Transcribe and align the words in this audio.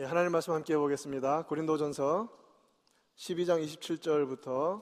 예, 0.00 0.04
하나님 0.04 0.30
말씀 0.30 0.52
함께 0.52 0.74
해보겠습니다. 0.74 1.46
고린도전서 1.46 2.28
12장 3.16 3.60
27절부터 3.66 4.80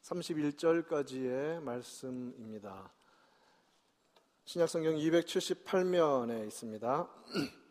31절까지의 0.00 1.60
말씀입니다. 1.60 2.90
신약성경 4.46 4.94
278면에 4.94 6.46
있습니다. 6.46 7.10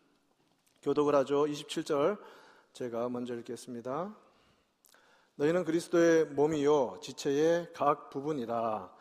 교독을 0.83 1.15
하죠. 1.15 1.45
27절 1.45 2.19
제가 2.73 3.09
먼저 3.09 3.33
읽겠습니다. 3.33 4.15
너희는 5.37 5.65
그리스도의 5.65 6.25
몸이요 6.25 6.99
지체의 7.01 7.73
각 7.73 8.11
부분이라 8.11 8.93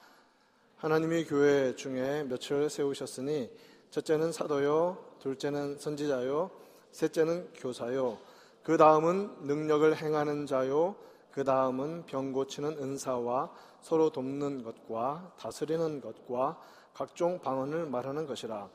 하나님의 0.77 1.27
교회 1.27 1.77
중에 1.77 2.25
몇을 2.25 2.71
세우셨으니 2.71 3.50
첫째는 3.91 4.32
사도요 4.32 5.16
둘째는 5.21 5.77
선지자요 5.77 6.68
셋째는 6.93 7.52
교사요. 7.55 8.18
그 8.62 8.77
다음은 8.77 9.47
능력을 9.47 9.97
행하는 9.97 10.47
자요. 10.47 10.97
그 11.30 11.45
다음은 11.45 12.06
병 12.06 12.33
고치는 12.33 12.78
은사와 12.78 13.51
서로 13.80 14.11
돕는 14.11 14.64
것과 14.64 15.33
다스리는 15.38 16.01
것과 16.01 16.59
각종 16.95 17.41
방언을 17.41 17.87
말하는 17.87 18.27
것이라. 18.27 18.69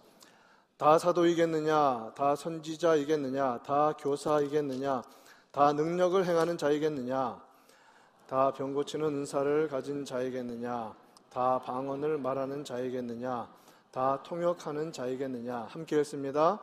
다 0.77 0.97
사도이겠느냐? 0.97 2.13
다 2.15 2.35
선지자이겠느냐? 2.35 3.63
다 3.63 3.93
교사이겠느냐? 3.99 5.03
다 5.51 5.73
능력을 5.73 6.25
행하는 6.25 6.57
자이겠느냐? 6.57 7.41
다 8.27 8.51
병 8.51 8.73
고치는 8.73 9.05
은사를 9.05 9.67
가진 9.67 10.05
자이겠느냐? 10.05 10.95
다 11.29 11.59
방언을 11.59 12.17
말하는 12.17 12.63
자이겠느냐? 12.63 13.47
다 13.91 14.23
통역하는 14.23 14.91
자이겠느냐? 14.91 15.67
함께 15.69 15.99
했습니다. 15.99 16.59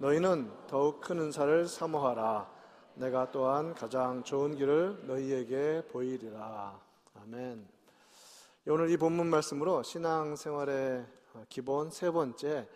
너희는 0.00 0.48
더욱 0.68 1.00
큰 1.00 1.18
은사를 1.18 1.66
사모하라. 1.66 2.48
내가 2.94 3.32
또한 3.32 3.74
가장 3.74 4.22
좋은 4.22 4.54
길을 4.54 5.06
너희에게 5.08 5.88
보이리라. 5.90 6.80
아멘. 7.14 7.66
오늘 8.68 8.90
이 8.90 8.96
본문 8.96 9.26
말씀으로 9.26 9.82
신앙생활의 9.82 11.04
기본 11.48 11.90
세 11.90 12.12
번째 12.12 12.68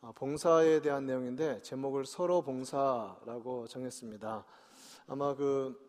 어, 0.00 0.10
봉사에 0.16 0.80
대한 0.80 1.06
내용인데 1.06 1.62
제목을 1.62 2.06
서로 2.06 2.42
봉사라고 2.42 3.68
정했습니다. 3.68 4.44
아마 5.06 5.34
그 5.36 5.80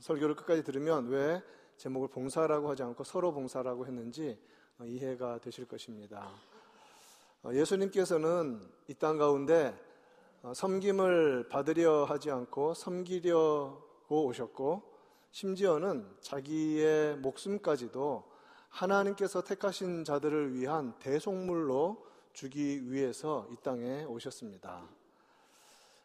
설교를 0.00 0.36
끝까지 0.36 0.62
들으면 0.64 1.08
왜 1.08 1.42
제목을 1.78 2.08
봉사라고 2.08 2.68
하지 2.68 2.82
않고 2.82 3.04
서로 3.04 3.32
봉사라고 3.32 3.86
했는지 3.86 4.38
어, 4.78 4.84
이해가 4.84 5.38
되실 5.38 5.66
것입니다. 5.66 6.28
어, 7.42 7.52
예수님께서는 7.54 8.60
이 8.88 8.94
땅 8.94 9.16
가운데 9.16 9.68
어, 9.68 9.83
섬김을 10.52 11.48
받으려 11.48 12.04
하지 12.04 12.30
않고 12.30 12.74
섬기려고 12.74 14.26
오셨고 14.26 14.82
심지어는 15.30 16.06
자기의 16.20 17.16
목숨까지도 17.16 18.24
하나님께서 18.68 19.42
택하신 19.42 20.04
자들을 20.04 20.54
위한 20.54 20.98
대속물로 20.98 22.04
주기 22.32 22.90
위해서 22.92 23.48
이 23.50 23.56
땅에 23.62 24.04
오셨습니다. 24.04 24.82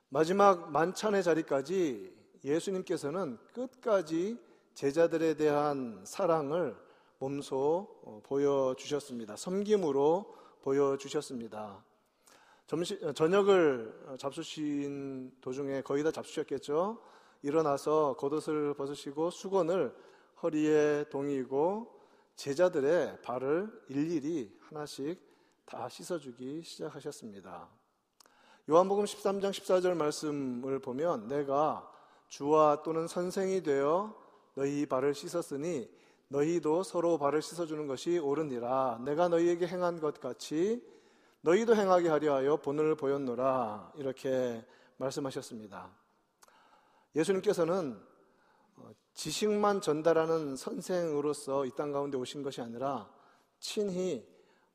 마지막 0.10 0.72
만찬의 0.72 1.23
자리까지 1.23 2.16
예수님께서는 2.44 3.38
끝까지 3.54 4.40
제자들에 4.73 5.34
대한 5.34 6.02
사랑을 6.06 6.78
몸소 7.17 8.00
어, 8.04 8.22
보여주셨습니다. 8.23 9.36
섬김으로 9.36 10.34
보여주셨습니다. 10.62 11.89
점심, 12.70 13.03
어, 13.03 13.12
저녁을 13.12 13.92
어, 14.06 14.16
잡수신 14.16 15.31
도중에 15.42 15.81
거의 15.81 16.03
다 16.03 16.12
잡수셨겠죠? 16.12 17.02
일어나서 17.42 18.16
겉옷을 18.20 18.76
벗으시고 18.76 19.31
수건을 19.31 19.92
허리에 20.44 21.06
동이고 21.09 22.00
제자들의 22.36 23.23
발을 23.23 23.71
일일이 23.88 24.55
하나씩 24.60 25.20
다 25.66 25.89
씻어주기 25.89 26.61
시작하셨습니다. 26.61 27.67
요한복음 28.70 29.05
13장 29.05 29.49
14절 29.49 29.95
말씀을 29.95 30.77
보면 30.77 31.27
내가 31.27 31.92
주와 32.27 32.83
또는 32.83 33.08
선생이 33.08 33.64
되어 33.64 34.16
너희 34.54 34.86
발을 34.86 35.16
씻었으니 35.16 35.89
너희도 36.27 36.83
서로 36.83 37.17
발을 37.17 37.42
씻어주는 37.42 37.88
것이 37.88 38.20
옳으니라. 38.20 39.02
내가 39.04 39.27
너희에게 39.27 39.66
행한 39.66 39.99
것 39.99 40.20
같이 40.20 40.98
너희도 41.42 41.76
행하게 41.76 42.10
하려 42.10 42.36
하여 42.36 42.58
본을 42.58 42.95
보였노라 42.95 43.94
이렇게 43.95 44.66
말씀하셨습니다. 44.98 45.89
예수님께서는 47.16 48.00
어, 48.76 48.92
지식만 49.14 49.82
전달하는 49.82 50.55
선생으로서 50.55 51.66
이 51.66 51.72
땅 51.72 51.92
가운데 51.92 52.17
오신 52.17 52.44
것이 52.44 52.61
아니라 52.61 53.10
친히 53.60 54.28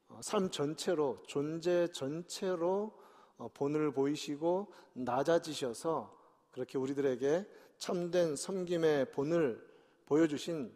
어, 0.09 0.21
삶 0.23 0.51
전체로 0.51 1.23
존재 1.27 1.89
전체로 1.93 2.99
어, 3.37 3.49
본을 3.53 3.93
보이시고 3.93 4.73
낮아지셔서 4.95 6.17
그렇게 6.51 6.79
우리들에게 6.79 7.47
참된 7.79 8.37
섬김의 8.37 9.11
본을 9.11 9.75
보여주신 10.07 10.73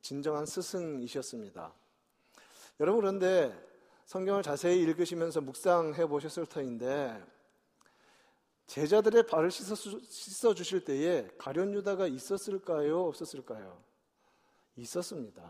진정한 0.00 0.46
스승이셨습니다. 0.46 1.74
여러분 2.80 3.00
그런데 3.00 3.67
성경을 4.08 4.42
자세히 4.42 4.80
읽으시면서 4.84 5.42
묵상해 5.42 6.06
보셨을 6.06 6.46
터인데 6.46 7.22
제자들의 8.66 9.26
발을 9.26 9.50
씻어 9.50 10.54
주실 10.54 10.82
때에 10.82 11.28
가련 11.36 11.74
유다가 11.74 12.06
있었을까요? 12.06 13.04
없었을까요? 13.04 13.78
있었습니다. 14.76 15.42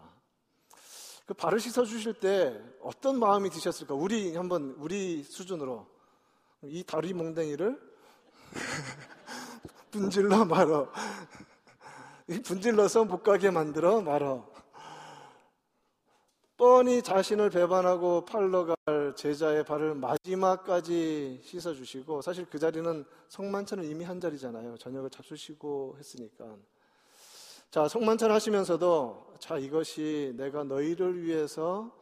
그 1.24 1.34
발을 1.34 1.60
씻어 1.60 1.84
주실 1.84 2.14
때 2.14 2.60
어떤 2.82 3.20
마음이 3.20 3.48
드셨을까? 3.50 3.94
우리 3.94 4.34
한번 4.34 4.74
우리 4.78 5.22
수준으로 5.22 5.86
이 6.62 6.82
다리 6.82 7.14
몽댕이를 7.14 7.80
분질러 9.92 10.44
말어. 10.46 10.90
분질러서 12.44 13.04
못 13.04 13.22
가게 13.22 13.52
만들어 13.52 14.00
말어. 14.00 14.57
뻔히 16.58 17.02
자신을 17.02 17.50
배반하고 17.50 18.24
팔러 18.24 18.66
갈 18.66 19.14
제자의 19.14 19.64
발을 19.64 19.94
마지막까지 19.94 21.40
씻어주시고 21.40 22.20
사실 22.20 22.46
그 22.50 22.58
자리는 22.58 23.04
성만찬을 23.28 23.84
이미 23.84 24.04
한 24.04 24.20
자리잖아요. 24.20 24.76
저녁을 24.76 25.08
잡수시고 25.08 25.94
했으니까. 26.00 26.56
자, 27.70 27.86
성만찬 27.86 28.32
하시면서도 28.32 29.34
자, 29.38 29.56
이것이 29.56 30.34
내가 30.36 30.64
너희를 30.64 31.22
위해서 31.22 31.92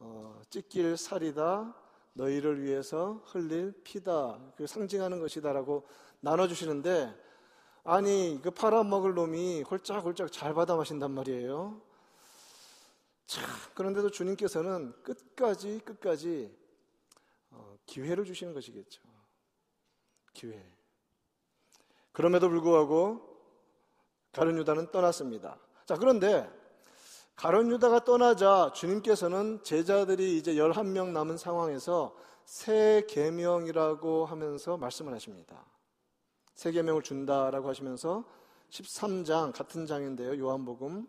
어, 0.00 0.40
찢길 0.50 0.96
살이다. 0.96 1.72
너희를 2.14 2.64
위해서 2.64 3.22
흘릴 3.26 3.72
피다. 3.84 4.40
그 4.56 4.66
상징하는 4.66 5.20
것이다라고 5.20 5.86
나눠주시는데 6.18 7.14
아니, 7.84 8.40
그 8.42 8.50
팔아먹을 8.50 9.14
놈이 9.14 9.62
홀짝홀짝 9.62 10.32
잘 10.32 10.52
받아 10.52 10.74
마신단 10.74 11.12
말이에요. 11.12 11.89
참, 13.30 13.44
그런데도 13.74 14.10
주님께서는 14.10 14.92
끝까지 15.04 15.78
끝까지 15.84 16.52
어, 17.50 17.76
기회를 17.86 18.24
주시는 18.24 18.52
것이겠죠. 18.54 19.02
기회. 20.32 20.68
그럼에도 22.10 22.48
불구하고 22.48 23.40
가룟 24.32 24.58
유다는 24.58 24.90
떠났습니다. 24.90 25.60
자, 25.86 25.96
그런데 25.96 26.50
가룟 27.36 27.70
유다가 27.70 28.02
떠나자 28.02 28.72
주님께서는 28.74 29.62
제자들이 29.62 30.36
이제 30.36 30.54
11명 30.54 31.10
남은 31.12 31.36
상황에서 31.38 32.16
새 32.44 33.06
계명이라고 33.08 34.26
하면서 34.26 34.76
말씀을 34.76 35.14
하십니다. 35.14 35.64
새 36.56 36.72
계명을 36.72 37.02
준다라고 37.02 37.68
하시면서 37.68 38.24
13장 38.70 39.52
같은 39.54 39.86
장인데요. 39.86 40.36
요한복음 40.36 41.06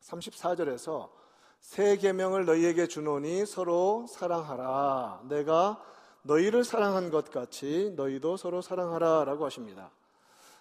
34절에서 0.00 1.20
새 1.62 1.96
계명을 1.96 2.44
너희에게 2.44 2.88
주노니 2.88 3.46
서로 3.46 4.06
사랑하라. 4.08 5.22
내가 5.28 5.82
너희를 6.22 6.64
사랑한 6.64 7.10
것 7.10 7.30
같이 7.30 7.94
너희도 7.96 8.36
서로 8.36 8.60
사랑하라라고 8.60 9.46
하십니다. 9.46 9.90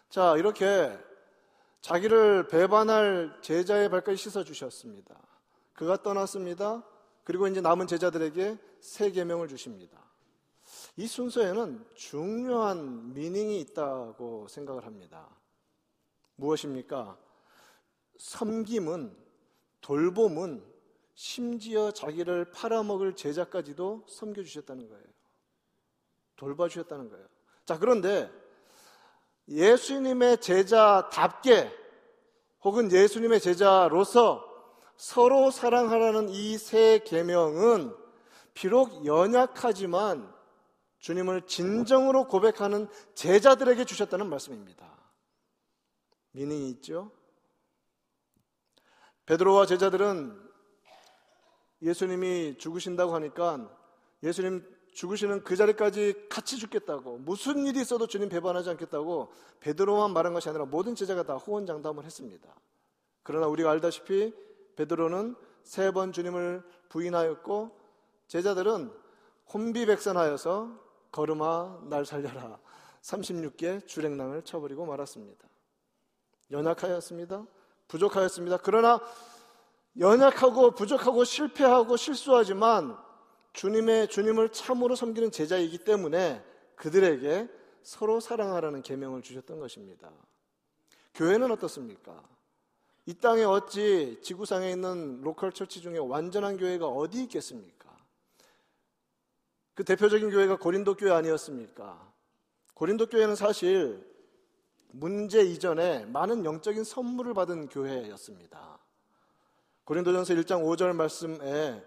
자, 0.10 0.38
이렇게 0.38 0.98
자기를 1.82 2.48
배반할 2.48 3.40
제자의 3.42 3.90
발까지 3.90 4.16
씻어 4.16 4.44
주셨습니다. 4.44 5.16
그가 5.74 6.02
떠났습니다. 6.02 6.84
그리고 7.24 7.48
이제 7.48 7.62
남은 7.62 7.88
제자들에게 7.88 8.58
새 8.80 9.12
계명을 9.12 9.48
주십니다. 9.48 9.98
이 10.98 11.08
순서에는 11.08 11.84
중요한 11.96 13.14
미닝이 13.14 13.60
있다고 13.60 14.48
생각을 14.48 14.86
합니다. 14.86 15.28
무엇입니까? 16.36 17.18
섬김은 18.18 19.18
돌봄은 19.82 20.71
심지어 21.22 21.92
자기를 21.92 22.46
팔아먹을 22.50 23.16
제자까지도 23.16 24.06
섬겨주셨다는 24.08 24.90
거예요. 24.90 25.06
돌봐주셨다는 26.36 27.10
거예요. 27.10 27.28
자, 27.64 27.78
그런데 27.78 28.28
예수님의 29.48 30.42
제자답게 30.42 31.72
혹은 32.64 32.92
예수님의 32.92 33.40
제자로서 33.40 34.44
서로 34.98 35.52
사랑하라는 35.52 36.30
이 36.30 36.58
세 36.58 36.98
계명은 37.06 37.96
비록 38.56 39.06
연약하지만 39.06 40.34
주님을 40.98 41.46
진정으로 41.46 42.28
고백하는 42.30 42.88
제자들에게 43.14 43.86
주셨다는 43.86 44.28
말씀입니다. 44.28 44.92
미닝이 46.32 46.68
있죠? 46.72 47.12
베드로와 49.28 49.68
제자들은 49.68 50.50
예수님이 51.82 52.58
죽으신다고 52.58 53.14
하니까 53.16 53.70
예수님 54.24 54.64
죽으시는 54.94 55.44
그 55.44 55.56
자리까지 55.56 56.28
같이 56.30 56.58
죽겠다고 56.58 57.20
무슨 57.20 57.66
일이 57.66 57.82
있어도 57.82 58.08
주님 58.08 58.30
배반하지 58.30 58.70
않겠다고 58.72 59.32
베드로만 59.62 60.12
말한 60.12 60.34
것이 60.34 60.50
아니라 60.50 60.66
모든 60.66 60.96
제자가 60.96 61.24
다 61.24 61.36
호언장담을 61.36 62.04
했습니다. 62.04 62.54
그러나 63.24 63.48
우리가 63.48 63.72
알다시피 63.72 64.34
베드로는 64.76 65.36
세 65.64 65.92
번 65.92 66.12
주님을 66.12 66.64
부인하였고 66.90 67.80
제자들은 68.28 68.92
혼비백산하여서 69.54 70.80
걸음아 71.12 71.82
날 71.90 72.06
살려라 72.06 72.60
36계 73.02 73.86
줄행랑을 73.88 74.44
쳐버리고 74.44 74.86
말았습니다. 74.86 75.48
연약하였습니다. 76.52 77.46
부족하였습니다. 77.88 78.58
그러나 78.58 79.00
연약하고 80.00 80.72
부족하고 80.72 81.24
실패하고 81.24 81.98
실수하지만 81.98 82.98
주님의 83.54 84.08
주님을 84.08 84.50
참으로 84.50 84.96
섬기는 84.96 85.32
제자이기 85.32 85.80
때문에 85.80 86.44
그들에게 86.76 87.50
서로 87.84 88.20
사랑하라는 88.20 88.82
계명을 88.82 89.22
주셨던 89.22 89.60
것입니다. 89.60 90.10
교회는 91.14 91.52
어떻습니까? 91.52 92.24
이 93.06 93.14
땅에 93.16 93.44
어찌 93.44 94.20
지구상에 94.22 94.72
있는 94.72 95.22
local 95.22 95.52
church 95.52 95.82
중에 95.82 95.98
완전한 95.98 96.58
교회가 96.58 96.88
어디 96.88 97.24
있겠습니까? 97.24 97.90
그 99.74 99.84
대표적인 99.84 100.30
교회가 100.30 100.58
고린도 100.58 100.96
교회 100.96 101.12
아니었습니까? 101.12 102.14
고린도 102.74 103.08
교회는 103.08 103.36
사실 103.36 104.10
문제 104.92 105.42
이전에 105.42 106.06
많은 106.06 106.46
영적인 106.46 106.84
선물을 106.84 107.34
받은 107.34 107.70
교회였습니다. 107.70 108.80
고린도전서 109.92 110.36
1장 110.36 110.64
5절 110.64 110.96
말씀에 110.96 111.84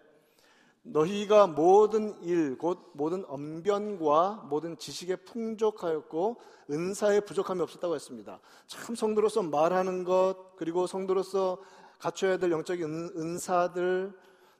너희가 0.82 1.46
모든 1.46 2.22
일, 2.22 2.58
곧 2.58 2.90
모든 2.92 3.24
언변과 3.24 4.44
모든 4.50 4.76
지식에 4.76 5.16
풍족하였고 5.16 6.38
은사에 6.70 7.20
부족함이 7.20 7.62
없었다고 7.62 7.94
했습니다. 7.94 8.40
참 8.66 8.94
성도로서 8.94 9.42
말하는 9.42 10.04
것, 10.04 10.54
그리고 10.56 10.86
성도로서 10.86 11.56
갖춰야 11.98 12.36
될 12.36 12.52
영적인 12.52 13.12
은, 13.16 13.38
사들 13.38 14.12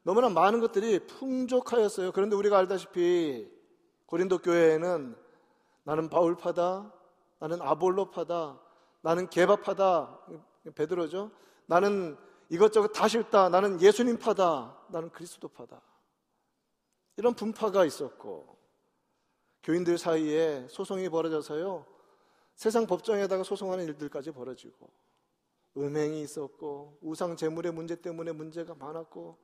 너무나 0.05 0.31
많은 0.31 0.61
것들이 0.61 1.01
풍족하였어요. 1.01 2.13
그런데 2.13 2.37
우리가 2.37 2.57
알다시피 2.57 3.47
고린도 4.07 4.39
교회에는 4.39 5.15
나는 5.83 6.09
바울파다, 6.09 6.95
나는 7.41 7.61
아볼로파다, 7.61 8.59
나는 9.03 9.29
개바파다, 9.29 10.19
베드로죠. 10.75 11.31
나는 11.67 12.17
이것저것 12.49 12.89
다 12.89 13.09
싫다, 13.09 13.49
나는 13.49 13.81
예수님 13.81 14.19
파다, 14.19 14.79
나는 14.89 15.11
그리스도 15.11 15.49
파다. 15.49 15.81
이런 17.17 17.35
분파가 17.35 17.85
있었고 17.85 18.57
교인들 19.63 19.99
사이에 19.99 20.67
소송이 20.69 21.09
벌어져서요. 21.09 21.87
세상 22.55 22.87
법정에다가 22.87 23.43
소송하는 23.43 23.87
일들까지 23.87 24.31
벌어지고 24.31 24.91
음행이 25.77 26.21
있었고 26.23 26.99
우상 27.03 27.37
재물의 27.37 27.73
문제 27.73 27.97
때문에 27.97 28.33
문제가 28.33 28.75
많았고 28.75 29.37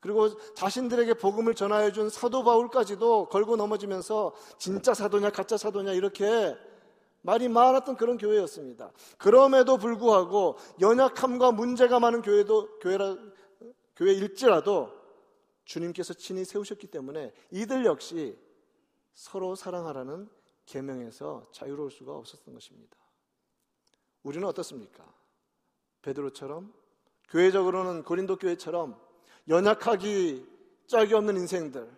그리고 0.00 0.28
자신들에게 0.54 1.14
복음을 1.14 1.54
전하여 1.54 1.90
준 1.92 2.08
사도 2.08 2.44
바울까지도 2.44 3.28
걸고 3.30 3.56
넘어지면서 3.56 4.34
진짜 4.58 4.94
사도냐 4.94 5.30
가짜 5.30 5.56
사도냐 5.56 5.92
이렇게 5.92 6.56
말이 7.28 7.46
많았던 7.46 7.98
그런 7.98 8.16
교회였습니다. 8.16 8.90
그럼에도 9.18 9.76
불구하고 9.76 10.56
연약함과 10.80 11.52
문제가 11.52 12.00
많은 12.00 12.22
교회도 12.22 12.78
교회라 12.78 13.18
교회일지라도 13.96 14.90
주님께서 15.66 16.14
친히 16.14 16.46
세우셨기 16.46 16.86
때문에 16.86 17.34
이들 17.50 17.84
역시 17.84 18.38
서로 19.12 19.54
사랑하라는 19.54 20.30
계명에서 20.64 21.48
자유로울 21.52 21.90
수가 21.90 22.12
없었던 22.12 22.54
것입니다. 22.54 22.96
우리는 24.22 24.48
어떻습니까? 24.48 25.04
베드로처럼 26.00 26.72
교회적으로는 27.28 28.04
고린도 28.04 28.36
교회처럼 28.36 28.98
연약하기 29.48 30.46
짝이 30.86 31.12
없는 31.12 31.36
인생들, 31.36 31.94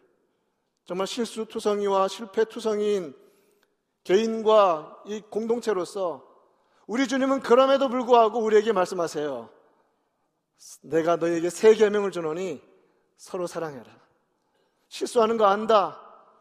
정말 0.86 1.06
실수투성이와 1.06 2.08
실패투성이인 2.08 3.29
개인과 4.10 5.02
이 5.06 5.22
공동체로서 5.30 6.26
우리 6.88 7.06
주님은 7.06 7.40
그럼에도 7.40 7.88
불구하고 7.88 8.40
우리에게 8.40 8.72
말씀하세요. 8.72 9.48
내가 10.82 11.14
너에게 11.14 11.48
새 11.48 11.74
계명을 11.74 12.10
주노니 12.10 12.60
서로 13.16 13.46
사랑해라. 13.46 13.84
실수하는 14.88 15.36
거 15.36 15.46
안다. 15.46 16.00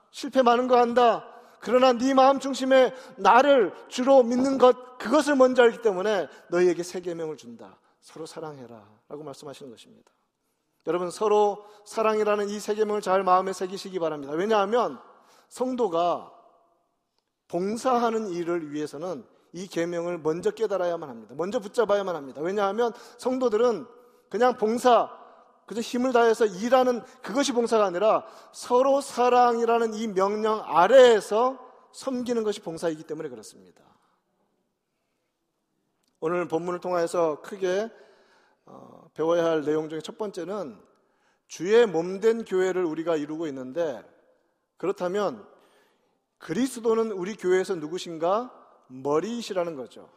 실패 0.10 0.42
많은 0.42 0.68
거 0.68 0.78
안다. 0.78 1.28
그러나 1.60 1.94
네 1.94 2.16
마음 2.16 2.40
중심에 2.40 2.92
나를 3.18 3.72
주로 3.88 4.24
믿는 4.24 4.58
것 4.58 4.98
그것을 4.98 5.36
먼저 5.36 5.62
알기 5.62 5.84
때문에 5.84 6.28
너희에게 6.50 6.82
새 6.82 7.02
계명을 7.02 7.38
준다. 7.38 7.78
서로 8.02 8.26
사랑해라라고 8.26 9.24
말씀하시는 9.24 9.72
것입니다. 9.72 10.12
여러분 10.88 11.12
서로 11.12 11.68
사랑이라는 11.86 12.50
이 12.50 12.60
세 12.60 12.74
계명을 12.74 13.02
잘 13.02 13.22
마음에 13.22 13.54
새기시기 13.54 14.00
바랍니다. 14.00 14.34
왜냐하면 14.34 15.00
성도가 15.50 16.39
봉사하는 17.50 18.30
일을 18.30 18.72
위해서는 18.72 19.26
이 19.52 19.68
계명을 19.68 20.20
먼저 20.20 20.52
깨달아야만 20.52 21.10
합니다. 21.10 21.36
먼저 21.36 21.60
붙잡아야만 21.60 22.16
합니다. 22.16 22.42
왜냐하면 22.42 22.94
성도들은 23.18 23.86
그냥 24.30 24.56
봉사 24.58 25.10
그저 25.66 25.82
힘을 25.82 26.14
다해서 26.14 26.46
일하는 26.46 27.04
그것이 27.22 27.52
봉사가 27.52 27.86
아니라 27.86 28.26
서로 28.54 29.02
사랑이라는 29.02 29.94
이 29.94 30.08
명령 30.08 30.64
아래에서 30.66 31.60
섬기는 31.92 32.44
것이 32.44 32.62
봉사이기 32.62 33.04
때문에 33.04 33.30
그렇습니다. 33.30 33.84
오늘 36.20 36.48
본문을 36.48 36.80
통해서 36.80 37.42
크게 37.42 37.92
어, 38.66 39.10
배워야 39.14 39.46
할 39.46 39.64
내용 39.64 39.90
중에 39.90 40.02
첫 40.02 40.18
번째는 40.18 40.80
주의 41.48 41.86
몸 41.88 42.20
된 42.20 42.46
교회를 42.46 42.84
우리가 42.84 43.16
이루고 43.16 43.48
있는데 43.48 44.04
그렇다면 44.78 45.48
그리스도는 46.40 47.12
우리 47.12 47.36
교회에서 47.36 47.76
누구신가? 47.76 48.56
머리이시라는 48.88 49.76
거죠. 49.76 50.10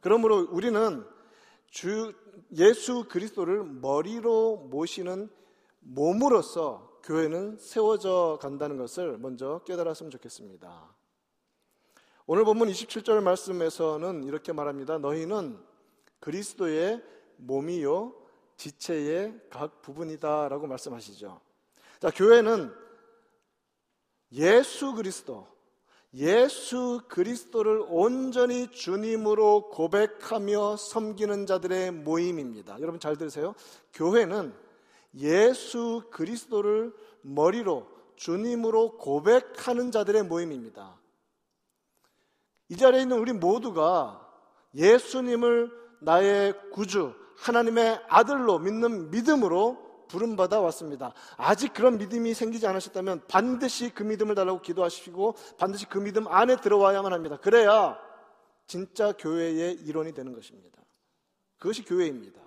그러므로 0.00 0.46
우리는 0.50 1.04
주 1.68 2.14
예수 2.56 3.04
그리스도를 3.08 3.64
머리로 3.64 4.68
모시는 4.70 5.28
몸으로서 5.80 7.00
교회는 7.02 7.58
세워져 7.58 8.38
간다는 8.40 8.76
것을 8.76 9.18
먼저 9.18 9.60
깨달았으면 9.64 10.10
좋겠습니다. 10.10 10.94
오늘 12.26 12.44
본문 12.44 12.68
27절 12.68 13.22
말씀에서는 13.22 14.24
이렇게 14.24 14.52
말합니다. 14.52 14.98
너희는 14.98 15.58
그리스도의 16.20 17.02
몸이요 17.36 18.14
지체의 18.56 19.40
각 19.50 19.82
부분이다라고 19.82 20.66
말씀하시죠. 20.66 21.40
자, 22.00 22.10
교회는 22.10 22.72
예수 24.32 24.94
그리스도 24.94 25.46
예수 26.14 27.02
그리스도를 27.08 27.84
온전히 27.88 28.70
주님으로 28.70 29.68
고백하며 29.68 30.76
섬기는 30.76 31.46
자들의 31.46 31.90
모임입니다. 31.92 32.80
여러분 32.80 32.98
잘 32.98 33.16
들으세요. 33.16 33.54
교회는 33.92 34.54
예수 35.18 36.04
그리스도를 36.10 36.94
머리로 37.20 37.86
주님으로 38.16 38.96
고백하는 38.96 39.90
자들의 39.90 40.22
모임입니다. 40.24 40.98
이 42.68 42.76
자리에 42.76 43.02
있는 43.02 43.18
우리 43.18 43.32
모두가 43.32 44.26
예수님을 44.74 45.70
나의 46.00 46.54
구주, 46.72 47.14
하나님의 47.36 48.00
아들로 48.08 48.58
믿는 48.58 49.10
믿음으로 49.10 49.85
부름받아 50.08 50.60
왔습니다. 50.60 51.12
아직 51.36 51.72
그런 51.72 51.98
믿음이 51.98 52.34
생기지 52.34 52.66
않으셨다면 52.66 53.26
반드시 53.28 53.90
그 53.90 54.02
믿음을 54.02 54.34
달라고 54.34 54.60
기도하시고 54.62 55.34
반드시 55.58 55.86
그 55.86 55.98
믿음 55.98 56.26
안에 56.28 56.56
들어와야만 56.60 57.12
합니다. 57.12 57.36
그래야 57.36 57.98
진짜 58.66 59.12
교회의 59.12 59.74
일원이 59.74 60.12
되는 60.12 60.32
것입니다. 60.32 60.80
그것이 61.58 61.84
교회입니다. 61.84 62.40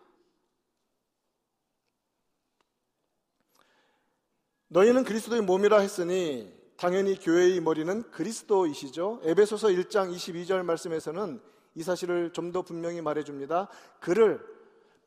너희는 4.68 5.04
그리스도의 5.04 5.42
몸이라 5.42 5.80
했으니 5.80 6.54
당연히 6.78 7.20
교회의 7.20 7.60
머리는 7.60 8.10
그리스도이시죠. 8.12 9.22
에베소서 9.24 9.70
1장 9.70 10.13
22절 10.16 10.63
말씀에서는 10.63 11.42
이 11.75 11.84
사실을 11.84 12.32
좀 12.34 12.51
더 12.51 12.62
분명히 12.62 13.01
말해줍니다. 13.01 13.68
그를 14.00 14.44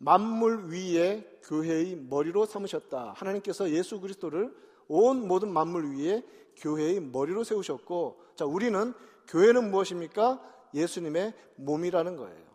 만물 0.02 0.72
위에 0.72 1.40
교회의 1.44 1.94
머리로 1.94 2.44
삼으셨다. 2.44 3.12
하나님께서 3.12 3.70
예수 3.70 4.00
그리스도를 4.00 4.52
온 4.88 5.28
모든 5.28 5.52
만물 5.52 5.94
위에 5.94 6.26
교회의 6.56 7.00
머리로 7.00 7.44
세우셨고, 7.44 8.20
자, 8.34 8.44
우리는 8.44 8.94
교회는 9.28 9.70
무엇입니까? 9.70 10.42
예수님의 10.74 11.34
몸이라는 11.54 12.16
거예요. 12.16 12.46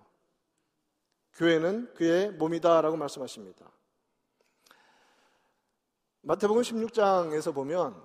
교회는 1.36 1.94
그의 1.94 2.34
몸이다라고 2.34 2.98
말씀하십니다. 2.98 3.72
마태복음 6.24 6.64
16장에서 6.64 7.56
보면 7.56 7.96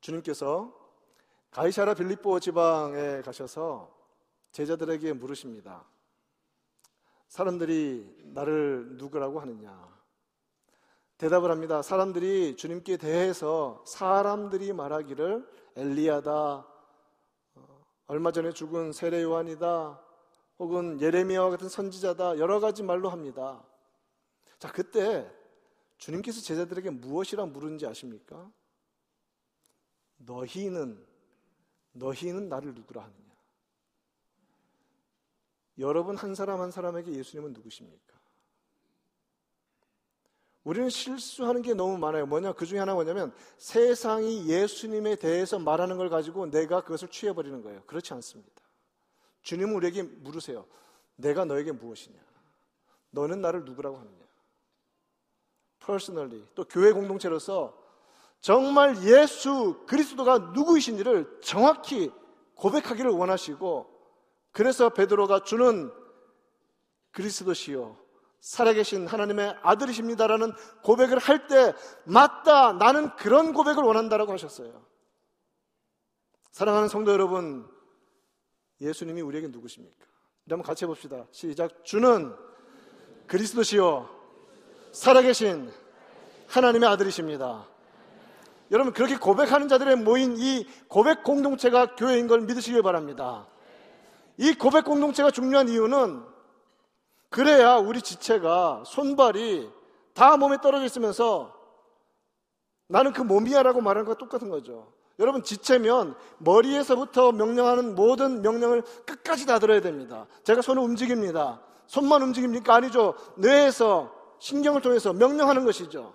주님께서 0.00 0.74
가이샤라 1.50 1.92
빌립보 1.94 2.40
지방에 2.40 3.20
가셔서 3.20 3.94
제자들에게 4.52 5.12
물으십니다. 5.12 5.84
사람들이 7.34 8.06
나를 8.26 8.90
누구라고 8.92 9.40
하느냐? 9.40 9.92
대답을 11.18 11.50
합니다. 11.50 11.82
사람들이 11.82 12.54
주님께 12.54 12.96
대해서 12.96 13.82
사람들이 13.88 14.72
말하기를 14.72 15.44
엘리야다, 15.74 16.64
어, 17.56 17.84
얼마 18.06 18.30
전에 18.30 18.52
죽은 18.52 18.92
세례 18.92 19.20
요한이다, 19.24 20.00
혹은 20.60 21.00
예레미야와 21.00 21.50
같은 21.50 21.68
선지자다, 21.68 22.38
여러 22.38 22.60
가지 22.60 22.84
말로 22.84 23.10
합니다. 23.10 23.66
자, 24.60 24.70
그때 24.70 25.28
주님께서 25.98 26.40
제자들에게 26.40 26.90
무엇이라 26.90 27.46
물은지 27.46 27.84
아십니까? 27.84 28.48
너희는 30.18 31.04
너희는 31.94 32.48
나를 32.48 32.74
누구라 32.74 33.02
하느냐? 33.02 33.23
여러분 35.78 36.16
한 36.16 36.34
사람 36.34 36.60
한 36.60 36.70
사람에게 36.70 37.12
예수님은 37.12 37.52
누구십니까? 37.52 38.14
우리는 40.62 40.88
실수하는 40.88 41.60
게 41.60 41.74
너무 41.74 41.98
많아요. 41.98 42.26
뭐냐? 42.26 42.52
그 42.54 42.64
중에 42.64 42.78
하나가 42.78 42.94
뭐냐면 42.94 43.34
세상이 43.58 44.48
예수님에 44.48 45.16
대해서 45.16 45.58
말하는 45.58 45.98
걸 45.98 46.08
가지고 46.08 46.50
내가 46.50 46.80
그것을 46.80 47.08
취해버리는 47.08 47.62
거예요. 47.62 47.82
그렇지 47.84 48.14
않습니다. 48.14 48.62
주님은 49.42 49.74
우리에게 49.74 50.02
물으세요. 50.02 50.66
내가 51.16 51.44
너에게 51.44 51.72
무엇이냐? 51.72 52.18
너는 53.10 53.42
나를 53.42 53.64
누구라고 53.64 53.98
하느냐? 53.98 54.24
personally 55.84 56.44
또 56.54 56.64
교회 56.64 56.92
공동체로서 56.92 57.78
정말 58.40 59.02
예수 59.04 59.84
그리스도가 59.86 60.38
누구이신지를 60.38 61.40
정확히 61.42 62.10
고백하기를 62.54 63.10
원하시고 63.10 63.93
그래서 64.54 64.88
베드로가 64.88 65.40
주는 65.42 65.92
그리스도시요 67.10 67.98
살아계신 68.40 69.06
하나님의 69.08 69.56
아들이십니다라는 69.62 70.52
고백을 70.82 71.18
할 71.18 71.48
때 71.48 71.74
맞다 72.04 72.72
나는 72.74 73.14
그런 73.16 73.52
고백을 73.52 73.82
원한다라고 73.82 74.32
하셨어요. 74.32 74.86
사랑하는 76.52 76.88
성도 76.88 77.12
여러분 77.12 77.68
예수님이 78.80 79.22
우리에게 79.22 79.48
누구십니까? 79.48 80.06
한번 80.48 80.62
같이 80.64 80.84
해봅시다. 80.84 81.26
시작. 81.32 81.84
주는 81.84 82.32
그리스도시요 83.26 84.08
살아계신 84.92 85.72
하나님의 86.46 86.88
아들이십니다. 86.90 87.66
여러분 88.70 88.92
그렇게 88.92 89.16
고백하는 89.16 89.66
자들의 89.66 89.96
모인 89.96 90.36
이 90.38 90.64
고백 90.86 91.24
공동체가 91.24 91.96
교회인 91.96 92.28
걸 92.28 92.42
믿으시길 92.42 92.82
바랍니다. 92.82 93.48
이 94.36 94.54
고백 94.54 94.84
공동체가 94.84 95.30
중요한 95.30 95.68
이유는 95.68 96.24
그래야 97.30 97.76
우리 97.76 98.00
지체가 98.02 98.84
손발이 98.86 99.70
다 100.12 100.36
몸에 100.36 100.58
떨어져 100.60 100.84
있으면서 100.84 101.52
나는 102.86 103.12
그 103.12 103.22
몸이야라고 103.22 103.80
말하는 103.80 104.06
것과 104.06 104.18
똑같은 104.18 104.48
거죠. 104.48 104.92
여러분 105.18 105.42
지체면 105.42 106.16
머리에서부터 106.38 107.32
명령하는 107.32 107.94
모든 107.94 108.42
명령을 108.42 108.82
끝까지 109.06 109.46
다 109.46 109.58
들어야 109.58 109.80
됩니다. 109.80 110.26
제가 110.42 110.60
손을 110.62 110.82
움직입니다. 110.82 111.60
손만 111.86 112.22
움직입니까? 112.22 112.74
아니죠. 112.74 113.14
뇌에서 113.36 114.12
신경을 114.38 114.80
통해서 114.80 115.12
명령하는 115.12 115.64
것이죠. 115.64 116.12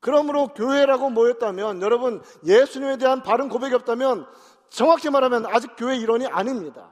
그러므로 0.00 0.48
교회라고 0.48 1.10
모였다면 1.10 1.82
여러분 1.82 2.22
예수님에 2.44 2.96
대한 2.96 3.22
바른 3.22 3.48
고백이 3.48 3.74
없다면 3.74 4.26
정확히 4.68 5.10
말하면 5.10 5.46
아직 5.46 5.74
교회 5.76 5.96
일원이 5.96 6.26
아닙니다. 6.26 6.90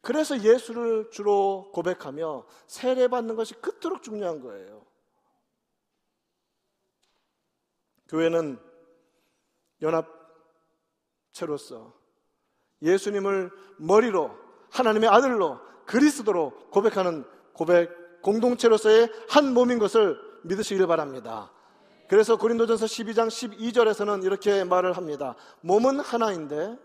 그래서 0.00 0.38
예수를 0.40 1.10
주로 1.10 1.70
고백하며 1.72 2.44
세례받는 2.66 3.36
것이 3.36 3.54
그토록 3.54 4.02
중요한 4.02 4.40
거예요. 4.40 4.84
교회는 8.08 8.60
연합체로서 11.32 11.94
예수님을 12.82 13.50
머리로 13.78 14.30
하나님의 14.70 15.08
아들로 15.08 15.58
그리스도로 15.86 16.52
고백하는 16.70 17.24
고백 17.54 18.22
공동체로서의 18.22 19.10
한 19.28 19.54
몸인 19.54 19.78
것을 19.78 20.18
믿으시길 20.44 20.86
바랍니다. 20.86 21.50
그래서 22.08 22.36
고린도전서 22.36 22.86
12장 22.86 23.28
12절에서는 23.28 24.24
이렇게 24.24 24.64
말을 24.64 24.96
합니다. 24.96 25.34
몸은 25.62 26.00
하나인데 26.00 26.76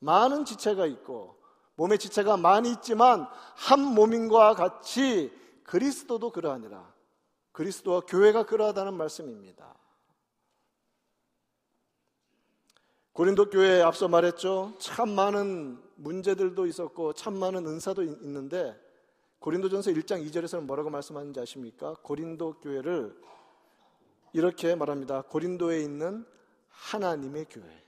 많은 0.00 0.44
지체가 0.44 0.86
있고 0.86 1.38
몸의 1.76 1.98
지체가 1.98 2.36
많이 2.36 2.70
있지만 2.72 3.26
한 3.54 3.80
몸인과 3.80 4.54
같이 4.54 5.32
그리스도도 5.64 6.30
그러하니라. 6.30 6.92
그리스도와 7.52 8.00
교회가 8.00 8.46
그러하다는 8.46 8.94
말씀입니다. 8.94 9.74
고린도 13.12 13.50
교회에 13.50 13.82
앞서 13.82 14.08
말했죠. 14.08 14.74
참 14.78 15.10
많은 15.10 15.78
문제들도 15.96 16.66
있었고 16.66 17.12
참 17.12 17.38
많은 17.38 17.66
은사도 17.66 18.02
있는데 18.02 18.78
고린도전서 19.40 19.90
1장 19.92 20.26
2절에서는 20.26 20.62
뭐라고 20.62 20.90
말씀하는지 20.90 21.40
아십니까? 21.40 21.96
고린도 22.02 22.60
교회를 22.60 23.14
이렇게 24.32 24.74
말합니다. 24.74 25.22
고린도에 25.22 25.80
있는 25.80 26.24
하나님의 26.68 27.46
교회. 27.50 27.80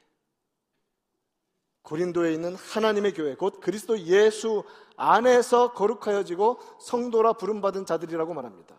고린도에 1.83 2.33
있는 2.33 2.55
하나님의 2.55 3.13
교회, 3.13 3.35
곧 3.35 3.61
그리스도 3.61 3.99
예수 4.01 4.63
안에서 4.97 5.73
거룩하여지고 5.73 6.61
성도라 6.81 7.35
부름받은 7.35 7.87
자들이라고 7.87 8.35
말합니다. 8.35 8.77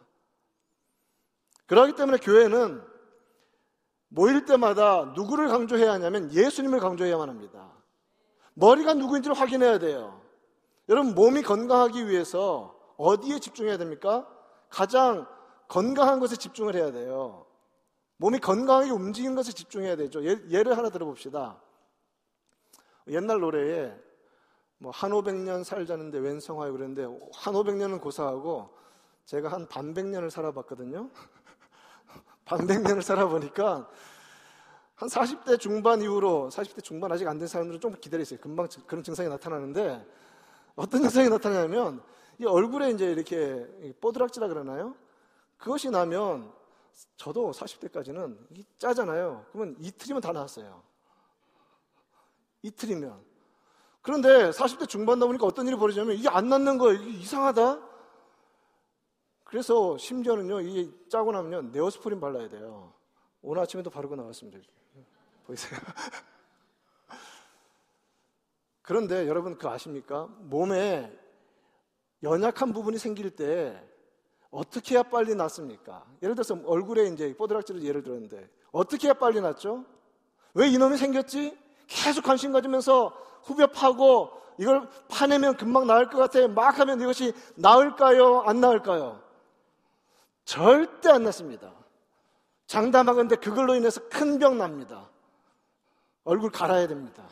그렇기 1.65 1.95
때문에 1.95 2.17
교회는 2.17 2.81
모일 4.07 4.45
때마다 4.45 5.13
누구를 5.15 5.47
강조해야 5.47 5.91
하냐면 5.93 6.31
예수님을 6.31 6.79
강조해야만 6.79 7.29
합니다. 7.29 7.71
머리가 8.53 8.93
누구인지를 8.93 9.35
확인해야 9.35 9.79
돼요. 9.79 10.21
여러분, 10.87 11.15
몸이 11.15 11.41
건강하기 11.41 12.07
위해서 12.07 12.79
어디에 12.97 13.39
집중해야 13.39 13.77
됩니까? 13.77 14.27
가장 14.69 15.27
건강한 15.67 16.19
것에 16.19 16.35
집중을 16.35 16.75
해야 16.75 16.91
돼요. 16.91 17.47
몸이 18.23 18.39
건강하게 18.39 18.89
움직이는 18.91 19.35
것에 19.35 19.51
집중해야 19.51 19.97
되죠. 19.97 20.23
예, 20.23 20.63
를 20.63 20.77
하나 20.77 20.89
들어봅시다. 20.89 21.61
옛날 23.09 23.41
노래에 23.41 23.93
뭐 24.77 24.93
한 24.95 25.11
오백 25.11 25.35
년 25.35 25.65
살자는데 25.65 26.19
웬성하여 26.19 26.71
그랬는데 26.71 27.05
한 27.33 27.53
오백 27.53 27.75
년은 27.75 27.99
고사하고 27.99 28.69
제가 29.25 29.51
한 29.51 29.67
반백 29.67 30.05
년을 30.05 30.31
살아봤거든요. 30.31 31.09
반백 32.45 32.81
년을 32.83 33.01
살아보니까 33.01 33.89
한 34.95 35.09
40대 35.09 35.59
중반 35.59 36.01
이후로 36.01 36.47
40대 36.49 36.81
중반 36.81 37.11
아직 37.11 37.27
안 37.27 37.37
된 37.37 37.49
사람들은 37.49 37.81
좀 37.81 37.93
기다리세요. 37.99 38.39
금방 38.39 38.69
그런 38.87 39.03
증상이 39.03 39.27
나타나는데 39.27 40.07
어떤 40.77 41.01
증상이 41.01 41.27
나타나냐면 41.27 42.01
이 42.39 42.45
얼굴에 42.45 42.91
이제 42.91 43.11
이렇게 43.11 43.67
뽀드락지라 43.99 44.47
그러나요? 44.47 44.95
그것이 45.57 45.89
나면 45.89 46.62
저도 47.17 47.51
40대까지는 47.51 48.65
짜잖아요. 48.77 49.45
그러면 49.51 49.75
이틀이면 49.79 50.21
다 50.21 50.31
나왔어요. 50.31 50.83
이틀이면. 52.61 53.23
그런데 54.01 54.49
40대 54.49 54.87
중반 54.87 55.19
넘으니까 55.19 55.45
어떤 55.45 55.67
일이 55.67 55.77
벌어지냐면 55.77 56.15
이게 56.15 56.27
안 56.29 56.49
낫는 56.49 56.77
거예요. 56.77 57.01
이게 57.01 57.19
이상하다. 57.19 57.89
그래서 59.43 59.97
심지어는요, 59.97 60.61
이게 60.61 60.91
짜고 61.09 61.31
나면 61.31 61.71
네오스프린 61.71 62.19
발라야 62.19 62.49
돼요. 62.49 62.93
오늘 63.41 63.61
아침에도 63.61 63.89
바르고 63.89 64.15
나왔습니다. 64.15 64.59
보이세요? 65.45 65.79
그런데 68.81 69.27
여러분 69.27 69.57
그 69.57 69.67
아십니까? 69.67 70.27
몸에 70.39 71.17
연약한 72.23 72.73
부분이 72.73 72.97
생길 72.97 73.29
때 73.29 73.81
어떻게 74.53 74.95
해야 74.95 75.03
빨리 75.03 75.33
낫습니까? 75.33 76.05
예를 76.21 76.35
들어서 76.35 76.55
얼굴에 76.65 77.07
이제 77.07 77.35
뽀드락지를 77.35 77.83
예를 77.83 78.03
들었는데 78.03 78.47
어떻게 78.71 79.07
해야 79.07 79.13
빨리 79.13 79.41
낫죠? 79.41 79.83
왜 80.53 80.67
이놈이 80.67 80.97
생겼지? 80.97 81.57
계속 81.87 82.23
관심 82.23 82.51
가지면서 82.51 83.17
후벼 83.43 83.67
파고 83.67 84.31
이걸 84.59 84.87
파내면 85.09 85.57
금방 85.57 85.87
나을 85.87 86.07
것 86.07 86.19
같아. 86.19 86.47
막 86.47 86.77
하면 86.79 87.01
이것이 87.01 87.33
나을까요? 87.55 88.41
안 88.41 88.61
나을까요? 88.61 89.21
절대 90.45 91.09
안 91.09 91.23
났습니다. 91.23 91.73
장담하건데 92.67 93.37
그걸로 93.37 93.73
인해서 93.75 94.07
큰 94.09 94.37
병 94.37 94.59
납니다. 94.59 95.09
얼굴 96.25 96.51
갈아야 96.51 96.87
됩니다. 96.87 97.23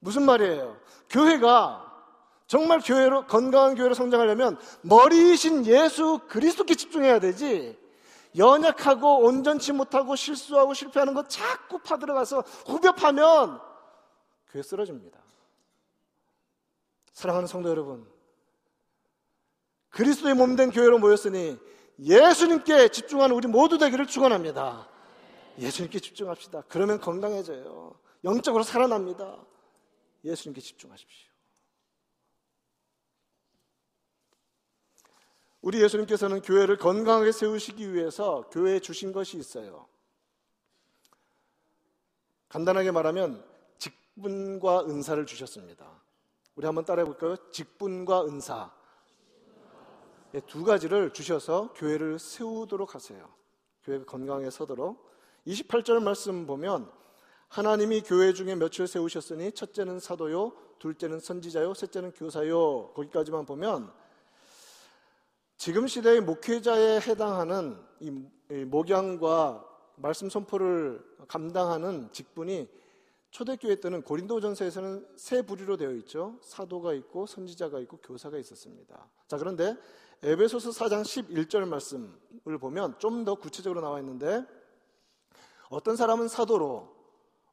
무슨 0.00 0.24
말이에요? 0.24 0.76
교회가 1.08 1.85
정말 2.46 2.80
교회로 2.80 3.26
건강한 3.26 3.74
교회로 3.74 3.94
성장하려면 3.94 4.58
머리이신 4.82 5.66
예수 5.66 6.20
그리스도께 6.28 6.74
집중해야 6.74 7.18
되지. 7.18 7.78
연약하고 8.36 9.24
온전치 9.24 9.72
못하고 9.72 10.14
실수하고 10.14 10.74
실패하는 10.74 11.14
거 11.14 11.26
자꾸 11.26 11.78
파들어가서 11.78 12.40
후벼 12.66 12.92
파면 12.92 13.60
교회 14.50 14.62
쓰러집니다. 14.62 15.18
사랑하는 17.12 17.46
성도 17.46 17.70
여러분, 17.70 18.06
그리스도의 19.88 20.34
몸 20.34 20.54
된 20.54 20.70
교회로 20.70 20.98
모였으니 20.98 21.58
예수님께 21.98 22.88
집중하는 22.88 23.34
우리 23.34 23.48
모두 23.48 23.78
되기를 23.78 24.06
축원합니다. 24.06 24.86
예수님께 25.58 25.98
집중합시다. 25.98 26.64
그러면 26.68 27.00
건강해져요. 27.00 27.98
영적으로 28.24 28.62
살아납니다. 28.62 29.38
예수님께 30.22 30.60
집중하십시오. 30.60 31.35
우리 35.66 35.82
예수님께서는 35.82 36.42
교회를 36.42 36.76
건강하게 36.76 37.32
세우시기 37.32 37.92
위해서 37.92 38.48
교회에 38.52 38.78
주신 38.78 39.10
것이 39.10 39.36
있어요. 39.36 39.88
간단하게 42.48 42.92
말하면 42.92 43.44
직분과 43.76 44.84
은사를 44.86 45.26
주셨습니다. 45.26 45.90
우리 46.54 46.66
한번 46.66 46.84
따라해 46.84 47.04
볼까요? 47.04 47.34
직분과 47.50 48.26
은사. 48.26 48.72
예, 50.34 50.40
두 50.46 50.62
가지를 50.62 51.12
주셔서 51.12 51.72
교회를 51.74 52.20
세우도록 52.20 52.94
하세요. 52.94 53.28
교회가 53.82 54.04
건강하게 54.04 54.50
서도록. 54.50 55.04
28절 55.48 56.00
말씀 56.00 56.46
보면 56.46 56.88
하나님이 57.48 58.02
교회 58.02 58.32
중에 58.32 58.54
몇을 58.54 58.86
세우셨으니 58.86 59.50
첫째는 59.50 59.98
사도요, 59.98 60.52
둘째는 60.78 61.18
선지자요, 61.18 61.74
셋째는 61.74 62.12
교사요. 62.12 62.92
거기까지만 62.94 63.46
보면 63.46 63.92
지금 65.56 65.86
시대의 65.86 66.20
목회자에 66.20 67.00
해당하는 67.00 67.78
이 68.00 68.10
목양과 68.66 69.64
말씀 69.96 70.28
선포를 70.28 71.02
감당하는 71.28 72.12
직분이 72.12 72.68
초대교회 73.30 73.80
때는 73.80 74.02
고린도전서에서는 74.02 75.08
세 75.16 75.42
부류로 75.42 75.76
되어 75.76 75.92
있죠. 75.92 76.38
사도가 76.42 76.92
있고 76.94 77.26
선지자가 77.26 77.80
있고 77.80 77.98
교사가 77.98 78.38
있었습니다. 78.38 79.08
자, 79.26 79.36
그런데 79.38 79.76
에베소서 80.22 80.70
4장 80.70 81.02
11절 81.02 81.66
말씀을 81.66 82.58
보면 82.60 82.98
좀 82.98 83.24
더 83.24 83.34
구체적으로 83.34 83.80
나와 83.80 83.98
있는데 84.00 84.44
어떤 85.68 85.96
사람은 85.96 86.28
사도로 86.28 86.94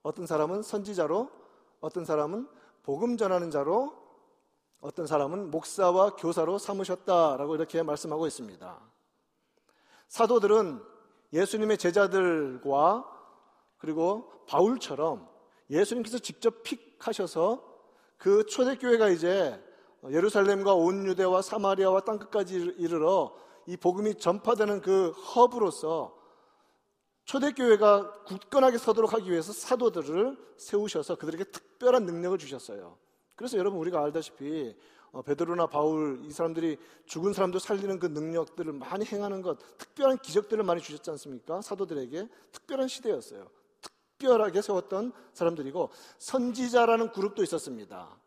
어떤 0.03 0.27
사람은 0.27 0.61
선지자로 0.61 1.29
어떤 1.79 2.05
사람은 2.05 2.47
복음 2.83 3.17
전하는 3.17 3.49
자로 3.49 4.02
어떤 4.83 5.07
사람은 5.07 5.49
목사와 5.49 6.17
교사로 6.17 6.57
삼으셨다라고 6.57 7.55
이렇게 7.55 7.81
말씀하고 7.83 8.27
있습니다. 8.27 8.81
사도들은 10.09 10.83
예수님의 11.31 11.77
제자들과 11.77 13.09
그리고 13.77 14.29
바울처럼 14.45 15.25
예수님께서 15.69 16.19
직접 16.19 16.63
픽하셔서 16.63 17.63
그 18.17 18.45
초대교회가 18.45 19.07
이제 19.07 19.57
예루살렘과 20.09 20.73
온 20.73 21.05
유대와 21.05 21.41
사마리아와 21.41 22.01
땅끝까지 22.01 22.75
이르러 22.77 23.33
이 23.65 23.77
복음이 23.77 24.15
전파되는 24.15 24.81
그 24.81 25.11
허브로서 25.11 26.13
초대교회가 27.23 28.25
굳건하게 28.25 28.77
서도록 28.77 29.13
하기 29.13 29.31
위해서 29.31 29.53
사도들을 29.53 30.37
세우셔서 30.57 31.15
그들에게 31.15 31.45
특별한 31.45 32.05
능력을 32.05 32.37
주셨어요. 32.37 32.97
그래서 33.35 33.57
여러분 33.57 33.79
우리가 33.79 34.03
알다시피 34.03 34.75
어, 35.11 35.21
베드로나 35.21 35.67
바울 35.67 36.21
이 36.23 36.31
사람들이 36.31 36.77
죽은 37.05 37.33
사람도 37.33 37.59
살리는 37.59 37.99
그 37.99 38.07
능력들을 38.07 38.73
많이 38.73 39.05
행하는 39.05 39.43
것, 39.43 39.59
특별한 39.77 40.17
기적들을 40.17 40.63
많이 40.63 40.81
주셨지 40.81 41.09
않습니까? 41.11 41.61
사도들에게 41.61 42.27
특별한 42.51 42.87
시대였어요. 42.87 43.47
특별하게 43.81 44.61
세웠던 44.61 45.13
사람들이고 45.33 45.91
선지자라는 46.17 47.11
그룹도 47.11 47.43
있었습니다. 47.43 48.17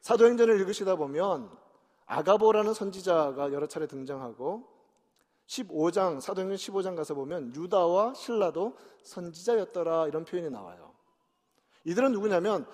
사도행전을 0.00 0.60
읽으시다 0.60 0.96
보면 0.96 1.48
아가보라는 2.06 2.74
선지자가 2.74 3.52
여러 3.52 3.66
차례 3.68 3.86
등장하고 3.86 4.68
15장 5.46 6.20
사도행전 6.20 6.56
15장 6.56 6.96
가서 6.96 7.14
보면 7.14 7.54
유다와 7.54 8.14
신라도 8.14 8.76
선지자였더라 9.04 10.08
이런 10.08 10.24
표현이 10.24 10.50
나와요. 10.50 10.92
이들은 11.84 12.10
누구냐면 12.12 12.66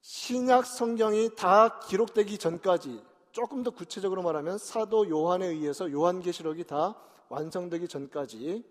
신약 0.00 0.66
성경이 0.66 1.34
다 1.36 1.78
기록되기 1.80 2.38
전까지 2.38 3.02
조금 3.32 3.62
더 3.62 3.70
구체적으로 3.70 4.22
말하면 4.22 4.58
사도 4.58 5.08
요한에 5.08 5.46
의해서 5.46 5.90
요한계시록이 5.90 6.64
다 6.64 6.96
완성되기 7.28 7.86
전까지 7.88 8.64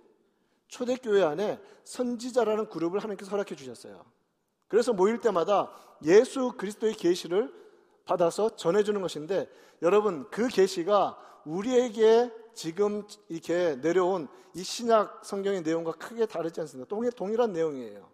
초대교회 0.67 1.23
안에 1.23 1.59
선지자라는 1.83 2.69
그룹을 2.69 2.99
하나님께서 2.99 3.31
허락해 3.31 3.55
주셨어요. 3.55 4.03
그래서 4.67 4.93
모일 4.93 5.19
때마다 5.19 5.71
예수 6.03 6.53
그리스도의 6.57 6.93
계시를 6.93 7.53
받아서 8.05 8.55
전해주는 8.55 9.01
것인데 9.01 9.49
여러분 9.81 10.29
그 10.29 10.47
계시가 10.47 11.17
우리에게 11.45 12.31
지금 12.53 13.07
이렇게 13.29 13.75
내려온 13.77 14.27
이 14.53 14.63
신약 14.63 15.23
성경의 15.23 15.61
내용과 15.61 15.93
크게 15.93 16.25
다르지 16.25 16.59
않습니다. 16.61 16.89
동일한 17.15 17.53
내용이에요. 17.53 18.09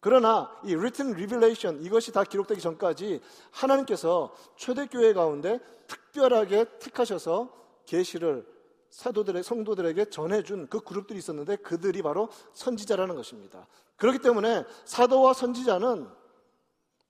그러나 0.00 0.50
이 0.64 0.74
written 0.74 1.14
revelation 1.14 1.82
이것이 1.82 2.12
다 2.12 2.22
기록되기 2.22 2.60
전까지 2.60 3.20
하나님께서 3.50 4.34
초대교회 4.56 5.12
가운데 5.14 5.58
특별하게 5.86 6.66
택하셔서 6.78 7.52
계시를 7.86 8.46
사도들의 8.90 9.42
성도들에게 9.42 10.10
전해준 10.10 10.68
그 10.68 10.80
그룹들이 10.80 11.18
있었는데 11.18 11.56
그들이 11.56 12.02
바로 12.02 12.28
선지자라는 12.54 13.14
것입니다. 13.16 13.66
그렇기 13.96 14.18
때문에 14.20 14.64
사도와 14.84 15.32
선지자는 15.32 16.08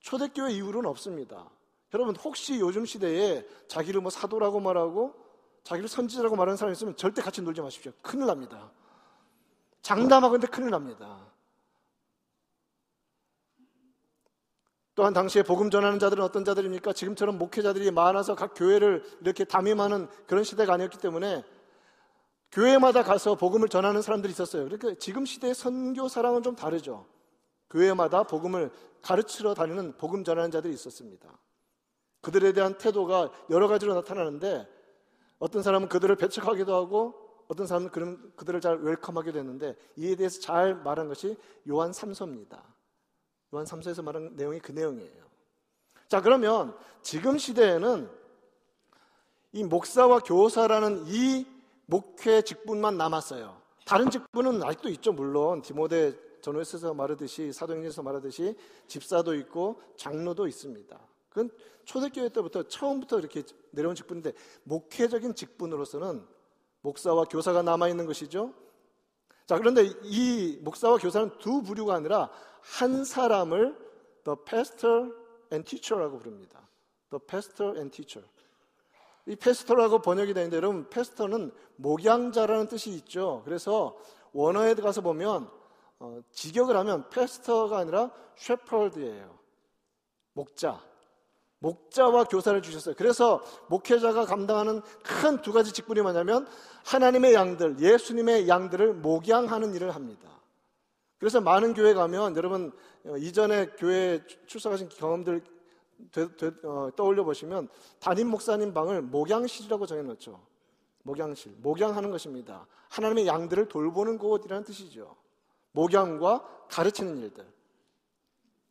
초대교회 0.01 0.53
이후로는 0.53 0.88
없습니다. 0.90 1.51
여러분 1.94 2.16
혹시 2.16 2.59
요즘 2.61 2.85
시대에 2.85 3.46
자기를 3.68 4.01
뭐 4.01 4.11
사도라고 4.11 4.61
말하고 4.61 5.14
자기를 5.64 5.88
선지자라고 5.88 6.37
말하는 6.37 6.57
사람이 6.57 6.72
있으면 6.75 6.96
절대 6.96 7.22
같이 7.22 7.42
놀지 7.42 7.61
마십시오. 7.61 7.92
큰일 8.03 8.27
납니다. 8.27 8.70
장담하건데 9.83 10.46
큰일 10.49 10.70
납니다. 10.70 11.27
또한 14.97 15.13
당시에 15.13 15.43
복음 15.43 15.71
전하는 15.71 15.99
자들은 15.99 16.25
어떤 16.25 16.43
자들입니까? 16.43 16.95
지금처럼 16.95 17.37
목회자들이 17.37 17.91
많아서 17.91 18.35
각 18.35 18.55
교회를 18.55 19.05
이렇게 19.21 19.45
담임하는 19.45 20.09
그런 20.27 20.43
시대가 20.43 20.73
아니었기 20.73 20.97
때문에 20.99 21.45
교회마다 22.51 23.03
가서 23.03 23.35
복음을 23.35 23.69
전하는 23.69 24.01
사람들이 24.01 24.33
있었어요. 24.33 24.65
그러니까 24.65 24.95
지금 24.99 25.27
시대의 25.27 25.55
선교사랑은 25.55 26.43
좀 26.43 26.57
다르죠. 26.57 27.05
교회마다 27.69 28.23
복음을 28.23 28.71
가르치러 29.03 29.53
다니는 29.53 29.99
복음 29.99 30.25
전하는 30.25 30.51
자들이 30.51 30.73
있었습니다. 30.73 31.29
그들에 32.23 32.55
대한 32.55 32.79
태도가 32.79 33.31
여러 33.51 33.69
가지로 33.69 33.93
나타나는데 33.93 34.67
어떤 35.39 35.63
사람은 35.63 35.91
그들을 35.91 36.17
배척하기도 36.17 36.75
하고 36.75 37.15
어떤 37.49 37.67
사람은 37.67 37.91
그들을 38.35 38.61
잘 38.63 38.79
웰컴하게 38.79 39.33
됐는데 39.33 39.77
이에 39.97 40.17
대해서 40.17 40.41
잘 40.41 40.75
말한 40.75 41.09
것이 41.09 41.37
요한 41.69 41.91
3서입니다. 41.91 42.76
요한 43.57 43.64
3서에서 43.64 44.03
말한 44.03 44.37
내용이 44.37 44.61
그 44.61 44.73
내용이에요. 44.73 45.25
자, 46.09 46.21
그러면 46.21 46.77
지금 47.03 47.38
시대에는 47.38 48.09
이 49.53 49.64
목사와 49.64 50.21
교사라는 50.21 51.05
이 51.07 51.47
목회 51.87 52.42
직분만 52.42 52.99
남았어요. 52.99 53.61
다른 53.87 54.11
직분은 54.11 54.62
아직도 54.62 54.90
있죠, 54.90 55.12
물론. 55.12 55.62
디모데 55.62 56.14
전후에서 56.42 56.92
말하듯이, 56.92 57.53
사도행전에서 57.53 58.03
말하듯이 58.03 58.55
집사도 58.87 59.35
있고 59.37 59.81
장로도 59.97 60.47
있습니다. 60.47 60.99
그건 61.31 61.51
초대교회 61.85 62.29
때부터 62.29 62.64
처음부터 62.64 63.19
이렇게 63.19 63.42
내려온 63.71 63.95
직분인데 63.95 64.33
목회적인 64.64 65.35
직분으로서는 65.35 66.27
목사와 66.83 67.25
교사가 67.25 67.62
남아 67.62 67.88
있는 67.88 68.05
것이죠. 68.05 68.53
자, 69.47 69.57
그런데 69.59 69.88
이 70.03 70.59
목사와 70.61 70.99
교사는 70.99 71.31
두 71.38 71.62
부류가 71.62 71.95
아니라 71.95 72.31
한 72.75 73.05
사람을 73.05 73.77
the 74.25 74.37
pastor 74.45 75.13
and 75.53 75.69
teacher라고 75.69 76.19
부릅니다. 76.19 76.61
the 77.11 77.21
pastor 77.25 77.77
and 77.77 77.95
teacher. 77.95 78.29
이 79.27 79.35
페스터라고 79.35 80.01
번역이 80.01 80.35
되는데 80.35 80.57
여러분 80.57 80.89
페스터는 80.89 81.51
목양자라는 81.77 82.69
뜻이 82.69 82.91
있죠. 82.91 83.43
그래서 83.45 83.97
원어에 84.33 84.75
가서 84.75 85.01
보면 85.01 85.51
어, 85.99 86.21
직역을 86.31 86.77
하면 86.77 87.09
패스터가 87.11 87.79
아니라 87.79 88.11
셰퍼드예요. 88.37 89.37
목자. 90.35 90.81
목자와 91.59 92.25
교사를 92.25 92.61
주셨어요. 92.61 92.95
그래서 92.97 93.43
목회자가 93.69 94.27
감당하는 94.27 94.83
큰 95.03 95.41
두 95.41 95.53
가지 95.53 95.73
직분이 95.73 96.03
뭐냐면 96.03 96.47
하나님의 96.85 97.35
양들, 97.35 97.81
예수님의 97.81 98.47
양들을 98.47 98.95
목양하는 98.95 99.75
일을 99.75 99.95
합니다. 99.95 100.36
그래서 101.27 101.41
많은 101.41 101.75
교회 101.75 101.93
가면 101.93 102.37
여러분 102.37 102.71
어, 103.05 103.17
이전에 103.17 103.67
교회 103.77 104.25
출석하신 104.47 104.91
경험들 104.91 105.43
되, 106.12 106.37
되, 106.37 106.53
어, 106.62 106.89
떠올려 106.95 107.25
보시면 107.25 107.69
담임 107.99 108.29
목사님 108.29 108.73
방을 108.73 109.03
목양실이라고 109.03 109.87
정해놓죠. 109.87 110.41
목양실, 111.03 111.57
목양하는 111.59 112.12
것입니다. 112.12 112.69
하나님의 112.91 113.27
양들을 113.27 113.67
돌보는 113.67 114.19
곳이라는 114.19 114.62
뜻이죠. 114.62 115.17
목양과 115.73 116.69
가르치는 116.69 117.19
일들. 117.19 117.45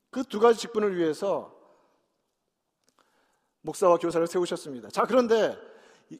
그 0.09 0.23
두 0.23 0.39
가지 0.39 0.57
직분을 0.57 0.95
위해서 0.95 1.53
목사와 3.63 3.97
교사를 3.97 4.25
세우셨습니다. 4.27 4.91
자, 4.91 5.03
그런데 5.03 5.57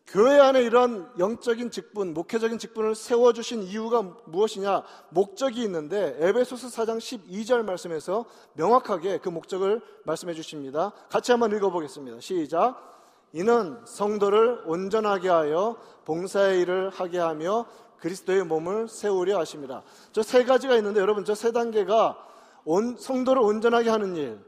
교회 0.07 0.39
안에 0.39 0.63
이런 0.63 1.11
영적인 1.19 1.69
직분, 1.69 2.13
목회적인 2.15 2.57
직분을 2.57 2.95
세워주신 2.95 3.63
이유가 3.63 4.01
무엇이냐? 4.25 4.83
목적이 5.09 5.61
있는데 5.63 6.17
에베소서 6.19 6.67
4장 6.69 6.97
12절 6.97 7.63
말씀에서 7.63 8.25
명확하게 8.53 9.19
그 9.19 9.29
목적을 9.29 9.81
말씀해 10.05 10.33
주십니다. 10.33 10.91
같이 11.09 11.31
한번 11.31 11.55
읽어보겠습니다. 11.55 12.19
시작. 12.19 12.93
이는 13.31 13.77
성도를 13.85 14.63
온전하게 14.65 15.29
하여 15.29 15.77
봉사의 16.05 16.61
일을 16.61 16.89
하게 16.89 17.19
하며 17.19 17.65
그리스도의 17.99 18.43
몸을 18.45 18.87
세우려 18.87 19.37
하십니다. 19.39 19.83
저 20.13 20.21
세 20.23 20.45
가지가 20.45 20.75
있는데 20.77 20.99
여러분 20.99 21.25
저 21.25 21.35
세 21.35 21.51
단계가 21.51 22.17
온, 22.63 22.97
성도를 22.97 23.41
온전하게 23.41 23.89
하는 23.91 24.15
일, 24.15 24.39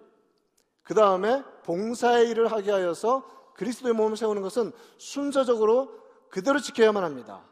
그 0.82 0.96
다음에 0.96 1.44
봉사의 1.64 2.30
일을 2.30 2.52
하게 2.52 2.72
하여서 2.72 3.24
그리스도의 3.58 3.94
몸을 3.94 4.16
세우는 4.16 4.42
것은 4.42 4.72
순서적으로 4.98 5.92
그대로 6.30 6.60
지켜야만 6.60 7.04
합니다. 7.04 7.44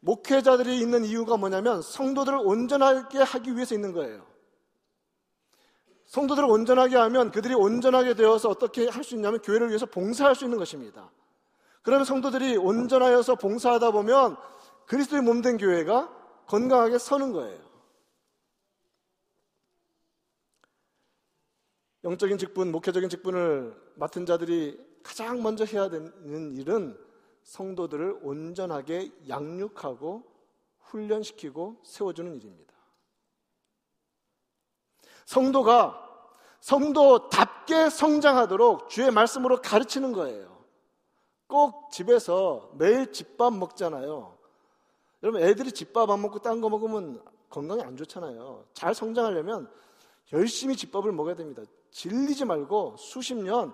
목회자들이 0.00 0.78
있는 0.80 1.04
이유가 1.04 1.36
뭐냐면 1.36 1.80
성도들을 1.80 2.38
온전하게 2.42 3.18
하기 3.18 3.54
위해서 3.54 3.74
있는 3.74 3.92
거예요. 3.92 4.26
성도들을 6.06 6.48
온전하게 6.48 6.96
하면 6.96 7.30
그들이 7.30 7.54
온전하게 7.54 8.14
되어서 8.14 8.50
어떻게 8.50 8.88
할 8.88 9.02
수 9.04 9.14
있냐면 9.14 9.40
교회를 9.40 9.68
위해서 9.68 9.86
봉사할 9.86 10.34
수 10.34 10.44
있는 10.44 10.58
것입니다. 10.58 11.10
그러면 11.82 12.04
성도들이 12.04 12.56
온전하여서 12.56 13.36
봉사하다 13.36 13.92
보면 13.92 14.36
그리스도의 14.86 15.22
몸 15.22 15.40
된 15.40 15.56
교회가 15.56 16.12
건강하게 16.46 16.98
서는 16.98 17.32
거예요. 17.32 17.60
영적인 22.04 22.36
직분, 22.38 22.72
목회적인 22.72 23.08
직분을 23.08 23.81
맡은 23.94 24.26
자들이 24.26 24.78
가장 25.02 25.42
먼저 25.42 25.64
해야 25.64 25.88
되는 25.88 26.56
일은 26.56 26.98
성도들을 27.42 28.20
온전하게 28.22 29.12
양육하고 29.28 30.24
훈련시키고 30.80 31.78
세워주는 31.82 32.34
일입니다. 32.36 32.72
성도가 35.24 36.08
성도답게 36.60 37.90
성장하도록 37.90 38.88
주의 38.88 39.10
말씀으로 39.10 39.60
가르치는 39.60 40.12
거예요. 40.12 40.64
꼭 41.46 41.90
집에서 41.90 42.70
매일 42.74 43.12
집밥 43.12 43.52
먹잖아요. 43.54 44.38
여러분, 45.22 45.42
애들이 45.42 45.72
집밥 45.72 46.08
안 46.10 46.22
먹고 46.22 46.38
딴 46.38 46.60
거 46.60 46.68
먹으면 46.68 47.22
건강에 47.50 47.82
안 47.82 47.96
좋잖아요. 47.96 48.64
잘 48.72 48.94
성장하려면 48.94 49.70
열심히 50.32 50.76
집밥을 50.76 51.12
먹어야 51.12 51.34
됩니다. 51.34 51.62
질리지 51.92 52.44
말고 52.46 52.96
수십 52.98 53.34
년 53.34 53.72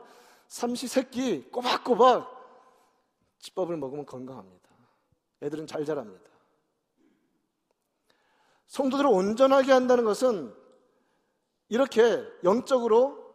삼시세끼 0.49 1.51
꼬박꼬박 1.51 2.37
집밥을 3.39 3.77
먹으면 3.77 4.05
건강합니다. 4.05 4.69
애들은 5.43 5.67
잘 5.67 5.85
자랍니다. 5.85 6.29
성도들을 8.67 9.09
온전하게 9.09 9.73
한다는 9.73 10.05
것은 10.05 10.55
이렇게 11.69 12.23
영적으로 12.45 13.33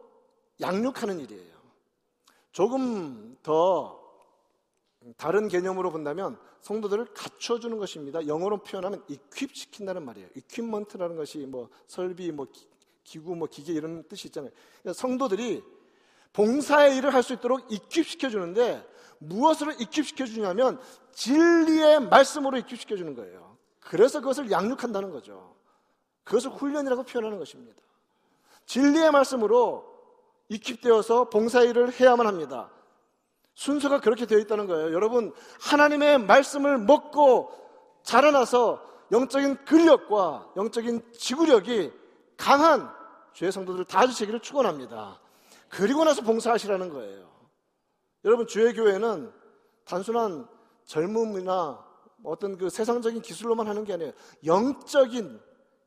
양육하는 0.60 1.18
일이에요. 1.20 1.54
조금 2.52 3.36
더 3.42 4.00
다른 5.16 5.48
개념으로 5.48 5.90
본다면 5.90 6.38
성도들을 6.60 7.14
갖춰주는 7.14 7.76
것입니다. 7.78 8.26
영어로 8.26 8.62
표현하면 8.62 9.04
equip 9.08 9.54
시킨다는 9.54 10.04
말이에요. 10.04 10.28
equipment라는 10.36 11.16
것이 11.16 11.38
뭐 11.46 11.68
설비, 11.86 12.30
뭐 12.30 12.46
기 12.46 12.73
구, 13.10 13.36
뭐 13.36 13.48
기계 13.50 13.72
이런 13.72 14.06
뜻이 14.08 14.28
있잖아요. 14.28 14.50
그러니까 14.82 15.00
성도들이 15.00 15.62
봉사의 16.32 16.96
일을 16.96 17.14
할 17.14 17.22
수 17.22 17.32
있도록 17.34 17.70
익힙시켜 17.70 18.28
주는데 18.28 18.86
무엇으로 19.18 19.72
익힙시켜 19.72 20.26
주냐면 20.26 20.80
진리의 21.12 22.00
말씀으로 22.08 22.58
익힙시켜 22.58 22.96
주는 22.96 23.14
거예요. 23.14 23.56
그래서 23.80 24.20
그것을 24.20 24.50
양육한다는 24.50 25.10
거죠. 25.10 25.54
그것을 26.24 26.50
훈련이라고 26.50 27.04
표현하는 27.04 27.38
것입니다. 27.38 27.80
진리의 28.66 29.12
말씀으로 29.12 29.92
익힙되어서 30.48 31.30
봉사의 31.30 31.70
일을 31.70 31.92
해야만 31.92 32.26
합니다. 32.26 32.70
순서가 33.54 34.00
그렇게 34.00 34.26
되어 34.26 34.38
있다는 34.38 34.66
거예요. 34.66 34.92
여러분, 34.92 35.32
하나님의 35.60 36.18
말씀을 36.18 36.78
먹고 36.78 37.52
자라나서 38.02 38.84
영적인 39.12 39.64
근력과 39.64 40.52
영적인 40.56 41.12
지구력이 41.12 41.92
강한 42.36 42.90
죄의 43.34 43.52
성도들 43.52 43.84
다 43.84 44.06
주시기를 44.06 44.40
축원합니다. 44.40 45.20
그리고 45.68 46.04
나서 46.04 46.22
봉사하시라는 46.22 46.88
거예요. 46.90 47.30
여러분 48.24 48.46
주의 48.46 48.72
교회는 48.72 49.32
단순한 49.84 50.48
젊음이나 50.84 51.84
어떤 52.22 52.56
그 52.56 52.70
세상적인 52.70 53.22
기술로만 53.22 53.66
하는 53.66 53.84
게 53.84 53.94
아니에요. 53.94 54.12
영적인 54.44 55.40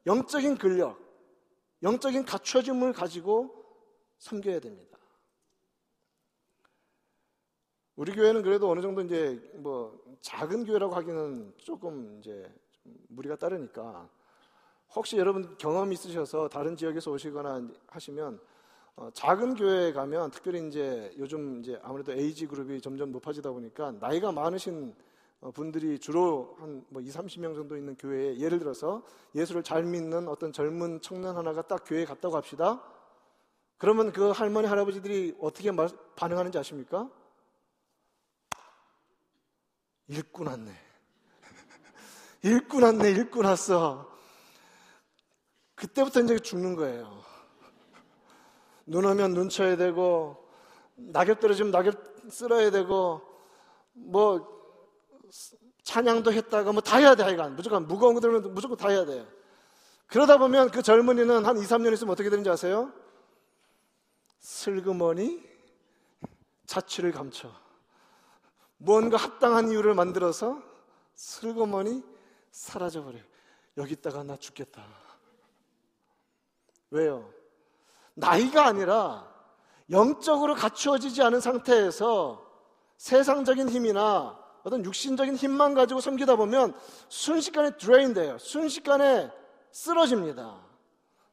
영적인 0.05 0.57
근력, 0.57 0.99
영적인 1.83 2.25
갖춰짐을 2.25 2.93
가지고 2.93 3.53
섬겨야 4.19 4.59
됩니다. 4.59 4.97
우리 7.95 8.13
교회는 8.13 8.43
그래도 8.43 8.69
어느 8.69 8.79
정도 8.81 9.01
이제 9.01 9.41
뭐 9.55 9.99
작은 10.21 10.65
교회라고 10.65 10.95
하기는 10.95 11.53
조금 11.57 12.19
이제 12.19 12.53
무리가 13.09 13.35
따르니까 13.35 14.09
혹시 14.95 15.17
여러분 15.17 15.55
경험 15.57 15.91
있으셔서 15.91 16.47
다른 16.49 16.75
지역에서 16.75 17.11
오시거나 17.11 17.67
하시면 17.87 18.39
어, 18.95 19.09
작은 19.13 19.55
교회에 19.55 19.93
가면 19.93 20.31
특별히 20.31 20.67
이제 20.67 21.13
요즘 21.17 21.59
이제 21.59 21.79
아무래도 21.83 22.11
에이지 22.13 22.47
그룹이 22.47 22.81
점점 22.81 23.11
높아지다 23.11 23.51
보니까 23.51 23.91
나이가 23.99 24.31
많으신 24.31 24.95
어, 25.39 25.51
분들이 25.51 25.99
주로 25.99 26.55
한뭐 26.59 27.01
2, 27.01 27.09
30명 27.09 27.53
정도 27.53 27.77
있는 27.77 27.95
교회에 27.95 28.39
예를 28.39 28.57
들어서 28.57 29.03
예수를 29.35 29.61
잘 29.61 29.83
믿는 29.83 30.27
어떤 30.27 30.51
젊은 30.51 30.99
청년 31.01 31.37
하나가 31.37 31.61
딱 31.61 31.83
교회에 31.85 32.05
갔다고 32.05 32.35
합시다. 32.35 32.81
그러면 33.77 34.11
그 34.11 34.31
할머니 34.31 34.67
할아버지들이 34.67 35.37
어떻게 35.39 35.71
반응하는지 36.15 36.57
아십니까? 36.57 37.07
읽고 40.07 40.43
났네. 40.43 40.71
읽고 42.43 42.79
났네, 42.79 43.11
읽고 43.11 43.43
났어. 43.43 44.16
그때부터 45.77 46.21
이제 46.21 46.39
죽는 46.39 46.75
거예요. 46.75 47.23
눈 48.87 49.05
오면 49.05 49.33
눈 49.33 49.47
쳐야 49.47 49.77
되고, 49.77 50.49
낙엽 50.95 51.39
떨어지면 51.39 51.71
낙엽 51.71 51.95
쓸어야 52.31 52.71
되고, 52.71 53.21
뭐, 53.93 54.57
찬양도 55.83 56.33
했다가 56.33 56.71
뭐 56.71 56.81
다 56.81 56.97
해야 56.97 57.15
돼, 57.15 57.23
하여간. 57.23 57.55
무조건 57.55 57.87
무거운 57.87 58.15
거 58.15 58.19
들면 58.19 58.53
무조건 58.53 58.75
다 58.75 58.89
해야 58.89 59.05
돼. 59.05 59.25
그러다 60.07 60.37
보면 60.37 60.71
그 60.71 60.81
젊은이는 60.81 61.45
한 61.45 61.57
2, 61.57 61.61
3년 61.61 61.93
있으면 61.93 62.11
어떻게 62.11 62.29
되는지 62.29 62.49
아세요? 62.49 62.91
슬그머니 64.39 65.43
자취를 66.65 67.11
감춰. 67.11 67.51
뭔가 68.77 69.17
합당한 69.17 69.69
이유를 69.69 69.93
만들어서 69.93 70.61
슬그머니 71.13 72.03
사라져버려요. 72.51 73.23
여기 73.77 73.93
있다가 73.93 74.23
나 74.23 74.37
죽겠다. 74.37 75.06
왜요? 76.91 77.29
나이가 78.13 78.65
아니라 78.65 79.27
영적으로 79.89 80.55
갖추어지지 80.55 81.21
않은 81.23 81.39
상태에서 81.39 82.45
세상적인 82.97 83.69
힘이나 83.69 84.37
어떤 84.63 84.83
육신적인 84.83 85.35
힘만 85.35 85.73
가지고 85.73 86.01
섬기다 86.01 86.35
보면 86.35 86.73
순식간에 87.09 87.77
drain 87.77 88.13
돼요. 88.13 88.37
순식간에 88.39 89.31
쓰러집니다. 89.71 90.59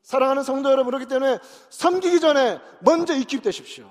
사랑하는 0.03 0.43
성도 0.43 0.71
여러분, 0.71 0.91
그렇기 0.93 1.07
때문에 1.07 1.39
섬기기 1.71 2.21
전에 2.21 2.61
먼저 2.81 3.15
equip되십시오. 3.15 3.89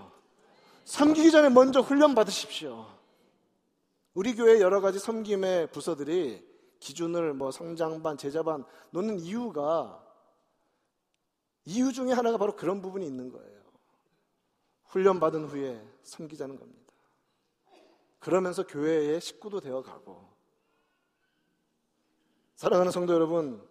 섬기기 0.85 1.31
전에 1.31 1.49
먼저 1.49 1.81
훈련 1.81 2.13
받으십시오. 2.13 2.85
우리 4.13 4.35
교회 4.35 4.61
여러 4.61 4.79
가지 4.79 4.99
섬김의 4.99 5.71
부서들이 5.71 6.45
기준을 6.79 7.33
뭐 7.33 7.49
성장반, 7.49 8.17
제자반 8.17 8.63
놓는 8.91 9.19
이유가 9.19 10.02
이유 11.65 11.93
중에 11.93 12.11
하나가 12.11 12.37
바로 12.37 12.55
그런 12.55 12.81
부분이 12.81 13.05
있는 13.05 13.31
거예요. 13.31 13.63
훈련받은 14.87 15.45
후에 15.45 15.81
섬기자는 16.03 16.57
겁니다. 16.57 16.93
그러면서 18.19 18.65
교회의 18.65 19.19
식구도 19.19 19.59
되어 19.59 19.81
가고 19.81 20.29
사랑하는 22.55 22.91
성도 22.91 23.13
여러분 23.13 23.61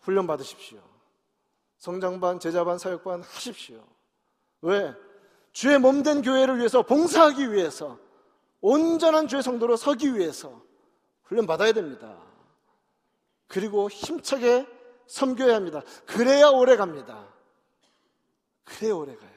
훈련 0.00 0.26
받으십시오. 0.26 0.80
성장반, 1.78 2.38
제자반, 2.38 2.78
사역반 2.78 3.22
하십시오. 3.22 3.84
왜? 4.62 4.94
주의 5.52 5.78
몸된 5.78 6.22
교회를 6.22 6.58
위해서 6.58 6.82
봉사하기 6.82 7.52
위해서 7.52 7.98
온전한 8.60 9.28
주의 9.28 9.42
성도로 9.42 9.76
서기 9.76 10.14
위해서 10.14 10.62
훈련 11.24 11.46
받아야 11.46 11.72
됩니다. 11.72 12.16
그리고 13.48 13.88
힘차게 13.88 14.66
섬겨야 15.06 15.54
합니다. 15.54 15.82
그래야 16.04 16.48
오래 16.48 16.76
갑니다. 16.76 17.35
그래야 18.66 18.94
오래 18.94 19.16
가요. 19.16 19.30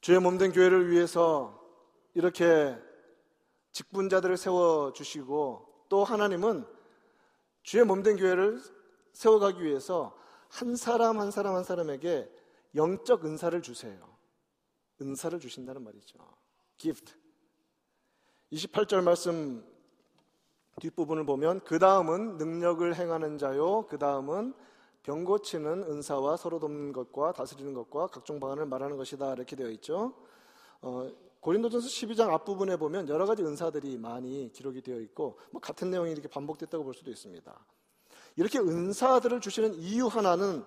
주의 0.00 0.18
몸된 0.18 0.52
교회를 0.52 0.90
위해서 0.90 1.60
이렇게 2.14 2.76
직분자들을 3.72 4.36
세워주시고 4.36 5.86
또 5.88 6.04
하나님은 6.04 6.66
주의 7.62 7.84
몸된 7.84 8.16
교회를 8.16 8.60
세워가기 9.12 9.62
위해서 9.62 10.16
한 10.48 10.76
사람 10.76 11.20
한 11.20 11.30
사람 11.30 11.54
한 11.54 11.64
사람에게 11.64 12.30
영적 12.74 13.24
은사를 13.24 13.60
주세요. 13.62 14.16
은사를 15.00 15.38
주신다는 15.38 15.82
말이죠. 15.82 16.18
gift. 16.78 17.14
28절 18.52 19.02
말씀 19.02 19.64
뒷부분을 20.80 21.26
보면 21.26 21.60
그 21.60 21.78
다음은 21.78 22.38
능력을 22.38 22.94
행하는 22.94 23.38
자요. 23.38 23.86
그 23.88 23.98
다음은 23.98 24.54
병 25.02 25.24
고치는 25.24 25.84
은사와 25.84 26.36
서로 26.36 26.58
돕는 26.58 26.92
것과 26.92 27.32
다스리는 27.32 27.74
것과 27.74 28.06
각종 28.08 28.38
방안을 28.38 28.66
말하는 28.66 28.96
것이다. 28.96 29.32
이렇게 29.32 29.56
되어 29.56 29.68
있죠. 29.70 30.14
어, 30.80 31.10
고린도전서 31.40 31.88
12장 31.88 32.30
앞부분에 32.30 32.76
보면 32.76 33.08
여러 33.08 33.26
가지 33.26 33.42
은사들이 33.42 33.98
많이 33.98 34.50
기록이 34.52 34.80
되어 34.80 35.00
있고 35.00 35.38
뭐 35.50 35.60
같은 35.60 35.90
내용이 35.90 36.12
이렇게 36.12 36.28
반복됐다고 36.28 36.84
볼 36.84 36.94
수도 36.94 37.10
있습니다. 37.10 37.52
이렇게 38.36 38.58
은사들을 38.60 39.40
주시는 39.40 39.74
이유 39.74 40.06
하나는 40.06 40.64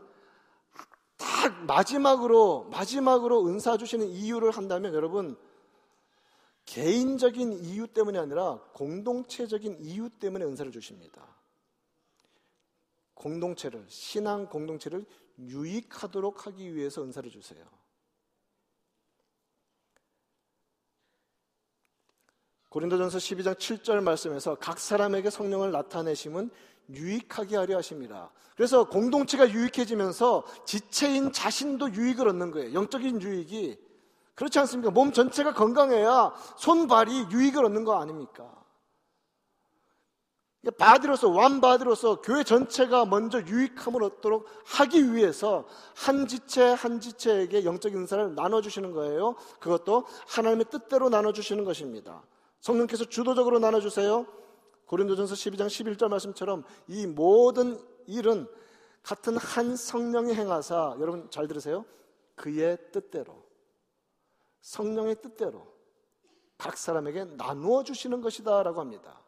딱 1.17 1.65
마지막으로 1.65 2.65
마지막으로 2.71 3.47
은사 3.47 3.77
주시는 3.77 4.07
이유를 4.07 4.51
한다면 4.51 4.93
여러분 4.93 5.37
개인적인 6.65 7.54
이유 7.54 7.88
때문이 7.88 8.17
아니라 8.17 8.60
공동체적인 8.73 9.78
이유 9.82 10.10
때문에 10.10 10.45
은사를 10.45 10.71
주십니다. 10.71 11.25
공동체를 13.13 13.86
신앙 13.88 14.47
공동체를 14.47 15.06
유익하도록 15.39 16.47
하기 16.47 16.75
위해서 16.75 17.04
은사를 17.04 17.30
주세요. 17.30 17.65
고린도전서 22.69 23.19
12장 23.19 23.56
7절 23.56 24.01
말씀에서 24.04 24.56
각 24.56 24.80
사람에게 24.80 25.30
성령을 25.30 25.71
나타내심은 25.71 26.49
유익하게 26.89 27.56
하려 27.56 27.78
하십니다. 27.78 28.32
그래서 28.56 28.89
공동체가 28.89 29.49
유익해지면서 29.49 30.45
지체인 30.65 31.32
자신도 31.32 31.93
유익을 31.93 32.28
얻는 32.28 32.51
거예요. 32.51 32.73
영적인 32.73 33.21
유익이. 33.21 33.84
그렇지 34.35 34.59
않습니까? 34.59 34.91
몸 34.91 35.11
전체가 35.11 35.53
건강해야 35.53 36.33
손 36.57 36.87
발이 36.87 37.27
유익을 37.31 37.63
얻는 37.65 37.85
거 37.85 37.99
아닙니까? 37.99 38.51
바디로서, 40.71 41.29
완바디로서 41.29 42.21
교회 42.21 42.43
전체가 42.43 43.05
먼저 43.05 43.39
유익함을 43.39 44.03
얻도록 44.03 44.47
하기 44.65 45.13
위해서 45.13 45.65
한 45.95 46.27
지체 46.27 46.63
한 46.63 46.99
지체에게 46.99 47.65
영적인 47.65 47.99
은사를 47.99 48.33
나눠주시는 48.33 48.91
거예요. 48.91 49.35
그것도 49.59 50.05
하나님의 50.27 50.65
뜻대로 50.71 51.09
나눠주시는 51.09 51.65
것입니다. 51.65 52.23
성령께서 52.61 53.05
주도적으로 53.05 53.59
나눠주세요. 53.59 54.25
고린도전서 54.87 55.35
12장 55.35 55.67
11절 55.67 56.07
말씀처럼 56.09 56.63
이 56.87 57.05
모든 57.05 57.79
일은 58.07 58.47
같은 59.03 59.37
한 59.37 59.75
성령이 59.75 60.33
행하사 60.33 60.95
여러분 60.99 61.29
잘 61.29 61.47
들으세요. 61.47 61.85
그의 62.35 62.77
뜻대로 62.91 63.44
성령의 64.65 65.21
뜻대로 65.21 65.67
각 66.58 66.75
사람에게 66.75 67.25
나누어 67.25 67.84
주시는 67.84 68.21
것이다 68.21 68.63
라고 68.63 68.82
합니다. 68.82 69.21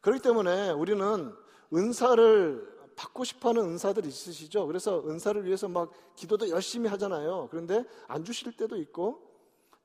그렇기 0.00 0.22
때문에 0.22 0.70
우리는 0.70 1.34
은사를 1.74 2.92
받고 2.94 3.24
싶어 3.24 3.48
하는 3.48 3.64
은사들 3.64 4.06
있으시죠? 4.06 4.66
그래서 4.66 5.02
은사를 5.04 5.44
위해서 5.44 5.66
막 5.66 5.90
기도도 6.14 6.48
열심히 6.50 6.88
하잖아요. 6.90 7.48
그런데 7.50 7.84
안 8.06 8.22
주실 8.24 8.56
때도 8.56 8.76
있고 8.76 9.28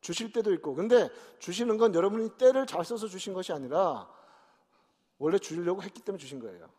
주실 0.02 0.32
때도 0.32 0.54
있고. 0.54 0.76
근데 0.76 1.10
주시는 1.40 1.78
건 1.78 1.96
여러분이 1.96 2.38
때를 2.38 2.68
잘 2.68 2.86
써서 2.86 3.08
주신 3.08 3.34
것이 3.34 3.52
아니라 3.52 4.08
원래 5.18 5.40
주려고 5.40 5.82
했기 5.82 6.02
때문에 6.02 6.22
주신 6.22 6.40
거예요. 6.40 6.70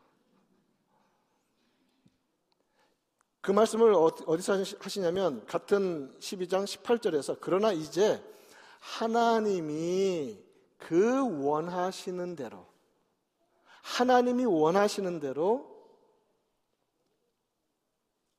그 3.49 3.53
말씀을 3.53 3.95
어디서 3.95 4.63
하시냐면 4.79 5.47
같은 5.47 6.15
12장 6.19 6.67
18절에서 6.67 7.39
그러나 7.41 7.73
이제 7.73 8.23
하나님이 8.79 10.39
그 10.77 11.47
원하시는 11.47 12.37
대로 12.37 12.67
하나님이 13.81 14.45
원하시는 14.45 15.19
대로 15.21 15.67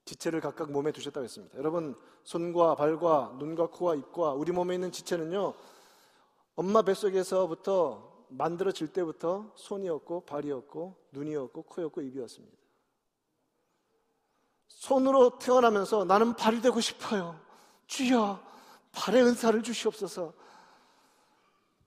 지체를 0.06 0.42
각각 0.42 0.72
몸에 0.72 0.92
두셨다고 0.92 1.24
했습니다. 1.24 1.58
여러분, 1.58 2.00
손과 2.24 2.76
발과 2.76 3.36
눈과 3.40 3.72
코와 3.72 3.96
입과 3.96 4.34
우리 4.34 4.52
몸에 4.52 4.76
있는 4.76 4.92
지체는요, 4.92 5.56
엄마 6.56 6.84
뱃속에서부터 6.84 8.28
만들어질 8.30 8.90
때부터 8.90 9.54
손이었고, 9.56 10.26
발이었고, 10.26 10.96
눈이었고, 11.14 11.64
코였고, 11.64 12.02
입이었습니다. 12.02 12.59
손으로 14.80 15.38
태어나면서 15.40 16.06
나는 16.06 16.34
발이 16.36 16.62
되고 16.62 16.80
싶어요. 16.80 17.38
주여, 17.88 18.42
발의 18.94 19.24
은사를 19.24 19.62
주시옵소서. 19.62 20.34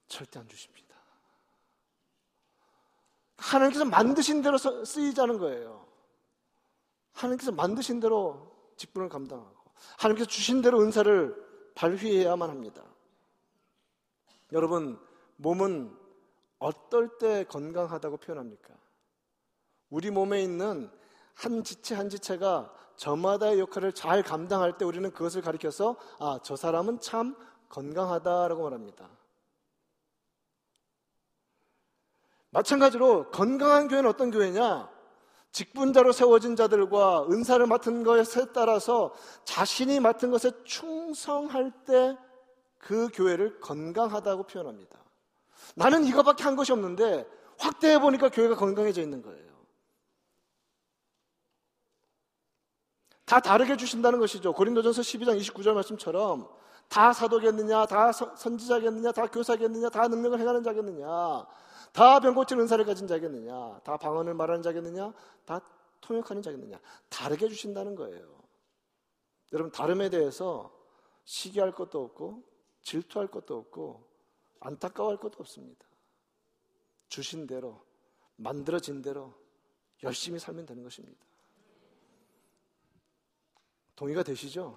절대 0.08 0.38
안 0.38 0.46
주십니다. 0.46 0.94
하나님께서 3.38 3.86
만드신 3.86 4.42
대로 4.42 4.58
쓰이자는 4.58 5.38
거예요. 5.38 5.86
하나님께서 7.12 7.50
만드신 7.50 7.98
대로 7.98 8.54
직분을 8.76 9.08
감당하고 9.08 9.56
하나님께서 9.96 10.28
주신 10.28 10.60
대로 10.60 10.82
은사를 10.82 11.72
발휘해야만 11.74 12.50
합니다. 12.50 12.84
여러분, 14.52 15.00
몸은 15.36 15.96
어떨 16.58 17.16
때 17.16 17.44
건강하다고 17.44 18.18
표현합니까? 18.18 18.74
우리 19.88 20.10
몸에 20.10 20.42
있는 20.42 20.90
한 21.34 21.64
지체 21.64 21.94
한 21.94 22.10
지체가 22.10 22.81
저마다의 22.96 23.58
역할을 23.60 23.92
잘 23.92 24.22
감당할 24.22 24.78
때 24.78 24.84
우리는 24.84 25.10
그것을 25.10 25.42
가리켜서 25.42 25.96
아, 26.18 26.38
저 26.42 26.56
사람은 26.56 27.00
참 27.00 27.36
건강하다라고 27.68 28.62
말합니다. 28.62 29.08
마찬가지로 32.50 33.30
건강한 33.30 33.88
교회는 33.88 34.08
어떤 34.08 34.30
교회냐? 34.30 34.90
직분자로 35.52 36.12
세워진 36.12 36.56
자들과 36.56 37.26
은사를 37.30 37.66
맡은 37.66 38.04
것에 38.04 38.52
따라서 38.52 39.12
자신이 39.44 40.00
맡은 40.00 40.30
것에 40.30 40.50
충성할 40.64 41.72
때 41.84 42.16
그 42.82 43.08
교회를 43.14 43.60
건강하다고 43.60 44.42
표현합니다. 44.44 44.98
나는 45.76 46.04
이거밖에 46.04 46.42
한 46.42 46.56
것이 46.56 46.72
없는데 46.72 47.26
확대해 47.58 47.98
보니까 48.00 48.28
교회가 48.28 48.56
건강해져 48.56 49.00
있는 49.00 49.22
거예요. 49.22 49.51
다 53.32 53.40
다르게 53.40 53.78
주신다는 53.78 54.18
것이죠. 54.18 54.52
고린도전서 54.52 55.00
12장 55.00 55.40
29절 55.40 55.72
말씀처럼 55.72 56.46
다 56.90 57.14
사도겠느냐, 57.14 57.86
다 57.86 58.12
선지자겠느냐, 58.12 59.10
다 59.12 59.26
교사겠느냐, 59.26 59.88
다 59.88 60.06
능력을 60.06 60.38
행하는 60.38 60.62
자겠느냐, 60.62 61.46
다 61.94 62.20
병고칠 62.20 62.60
은사를 62.60 62.84
가진 62.84 63.06
자겠느냐? 63.06 63.80
다 63.84 63.96
방언을 63.96 64.34
말하는 64.34 64.62
자겠느냐? 64.62 65.14
다 65.46 65.62
통역하는 66.02 66.42
자겠느냐? 66.42 66.78
다르게 67.08 67.48
주신다는 67.48 67.94
거예요. 67.94 68.22
여러분, 69.54 69.72
다름에 69.72 70.10
대해서 70.10 70.70
시기할 71.24 71.72
것도 71.72 72.04
없고, 72.04 72.42
질투할 72.82 73.28
것도 73.28 73.56
없고, 73.56 74.06
안타까워할 74.60 75.16
것도 75.16 75.38
없습니다. 75.38 75.86
주신 77.08 77.46
대로, 77.46 77.82
만들어진 78.36 79.00
대로 79.00 79.32
열심히 80.02 80.38
살면 80.38 80.66
되는 80.66 80.82
것입니다. 80.82 81.31
동의가 84.02 84.24
되시죠? 84.24 84.76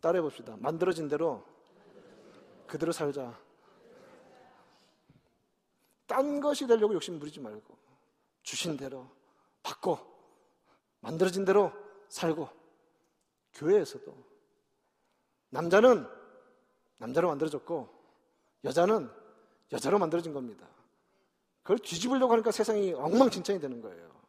따라해 0.00 0.22
봅시다. 0.22 0.56
만들어진 0.58 1.06
대로 1.06 1.44
그대로 2.66 2.92
살자. 2.92 3.38
딴 6.06 6.40
것이 6.40 6.66
되려고 6.66 6.94
욕심 6.94 7.18
부리지 7.18 7.40
말고 7.40 7.76
주신 8.42 8.78
대로 8.78 9.06
받고 9.62 9.98
만들어진 11.00 11.44
대로 11.44 11.72
살고 12.08 12.48
교회에서도 13.52 14.16
남자는 15.50 16.08
남자로 16.96 17.28
만들어졌고 17.28 17.86
여자는 18.64 19.10
여자로 19.72 19.98
만들어진 19.98 20.32
겁니다. 20.32 20.66
그걸 21.62 21.78
뒤집으려고 21.80 22.32
하니까 22.32 22.50
세상이 22.50 22.94
엉망진창이 22.94 23.60
되는 23.60 23.82
거예요. 23.82 24.19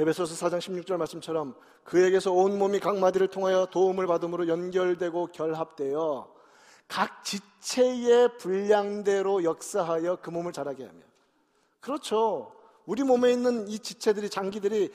에베소서 0.00 0.46
4장 0.46 0.60
16절 0.60 0.96
말씀처럼 0.96 1.54
그에게서 1.84 2.32
온 2.32 2.58
몸이 2.58 2.80
각 2.80 2.96
마디를 2.96 3.28
통하여 3.28 3.66
도움을 3.66 4.06
받음으로 4.06 4.48
연결되고 4.48 5.26
결합되어 5.26 6.34
각 6.88 7.22
지체의 7.22 8.38
분량대로 8.38 9.44
역사하여 9.44 10.16
그 10.22 10.30
몸을 10.30 10.54
자라게 10.54 10.86
하며 10.86 11.00
그렇죠. 11.80 12.56
우리 12.86 13.02
몸에 13.02 13.30
있는 13.30 13.68
이 13.68 13.78
지체들이 13.78 14.30
장기들이 14.30 14.90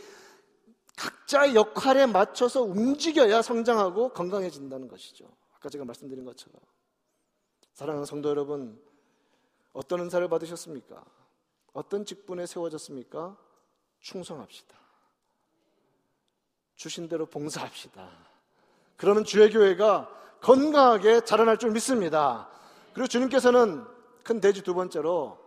각자의 0.97 1.53
역할에 1.53 2.07
맞춰서 2.07 2.63
움직여야 2.63 3.43
성장하고 3.43 4.09
건강해진다는 4.09 4.87
것이죠. 4.87 5.29
아까 5.55 5.69
제가 5.69 5.85
말씀드린 5.85 6.25
것처럼 6.25 6.59
사랑하는 7.75 8.05
성도 8.07 8.29
여러분 8.29 8.81
어떤 9.71 9.99
은사를 9.99 10.27
받으셨습니까? 10.29 11.05
어떤 11.73 12.05
직분에 12.05 12.47
세워졌습니까? 12.47 13.37
충성합시다. 13.99 14.84
주신 16.75 17.07
대로 17.07 17.25
봉사합시다. 17.25 18.07
그러면 18.97 19.23
주의 19.23 19.49
교회가 19.49 20.09
건강하게 20.41 21.21
자라날 21.21 21.57
줄 21.57 21.71
믿습니다. 21.71 22.49
그리고 22.93 23.07
주님께서는 23.07 23.85
큰 24.23 24.39
대지 24.39 24.61
두 24.61 24.73
번째로 24.73 25.37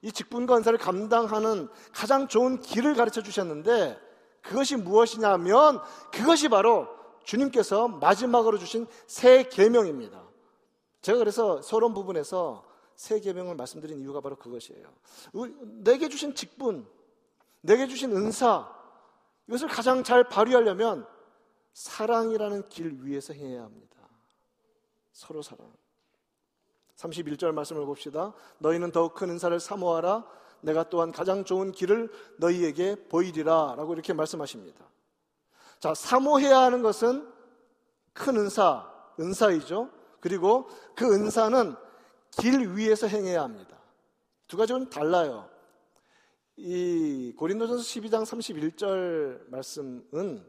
이 0.00 0.12
직분과 0.12 0.56
은사를 0.58 0.78
감당하는 0.78 1.68
가장 1.92 2.28
좋은 2.28 2.60
길을 2.60 2.94
가르쳐 2.94 3.22
주셨는데 3.22 3.98
그것이 4.42 4.76
무엇이냐면 4.76 5.80
그것이 6.12 6.48
바로 6.48 6.88
주님께서 7.24 7.88
마지막으로 7.88 8.58
주신 8.58 8.86
새 9.06 9.44
계명입니다. 9.48 10.22
제가 11.02 11.18
그래서 11.18 11.60
서론 11.62 11.94
부분에서 11.94 12.64
새 12.94 13.20
계명을 13.20 13.54
말씀드린 13.54 14.00
이유가 14.00 14.20
바로 14.20 14.36
그것이에요. 14.36 14.86
내게 15.82 16.08
주신 16.08 16.34
직분, 16.34 16.86
내게 17.60 17.86
주신 17.86 18.12
은사, 18.16 18.77
이것을 19.48 19.68
가장 19.68 20.04
잘 20.04 20.24
발휘하려면 20.24 21.06
사랑이라는 21.72 22.68
길 22.68 22.98
위에서 23.02 23.32
해야 23.32 23.62
합니다. 23.62 23.96
서로 25.12 25.42
사랑. 25.42 25.72
31절 26.96 27.52
말씀을 27.52 27.86
봅시다. 27.86 28.34
너희는 28.58 28.92
더욱 28.92 29.14
큰 29.14 29.30
은사를 29.30 29.58
사모하라. 29.58 30.26
내가 30.60 30.88
또한 30.88 31.12
가장 31.12 31.44
좋은 31.44 31.72
길을 31.72 32.10
너희에게 32.38 33.08
보이리라. 33.08 33.74
라고 33.76 33.94
이렇게 33.94 34.12
말씀하십니다. 34.12 34.84
자, 35.78 35.94
사모해야 35.94 36.58
하는 36.58 36.82
것은 36.82 37.32
큰 38.12 38.36
은사, 38.36 38.92
은사이죠. 39.20 39.90
그리고 40.20 40.68
그 40.96 41.12
은사는 41.14 41.76
길 42.32 42.74
위에서 42.74 43.06
행해야 43.06 43.42
합니다. 43.42 43.76
두 44.48 44.56
가지는 44.56 44.90
달라요. 44.90 45.48
이 46.60 47.32
고린도전서 47.36 47.84
12장 47.84 48.24
31절 48.24 49.48
말씀은 49.48 50.44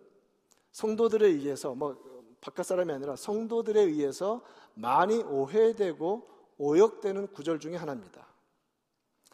성도들에 0.72 1.28
의해서 1.28 1.76
뭐 1.76 1.96
바깥 2.42 2.66
사람이 2.66 2.92
아니라 2.92 3.16
성도들에 3.16 3.80
의해서 3.80 4.44
많이 4.74 5.20
오해되고 5.22 6.28
오역되는 6.58 7.28
구절 7.28 7.60
중에 7.60 7.76
하나입니다. 7.76 8.26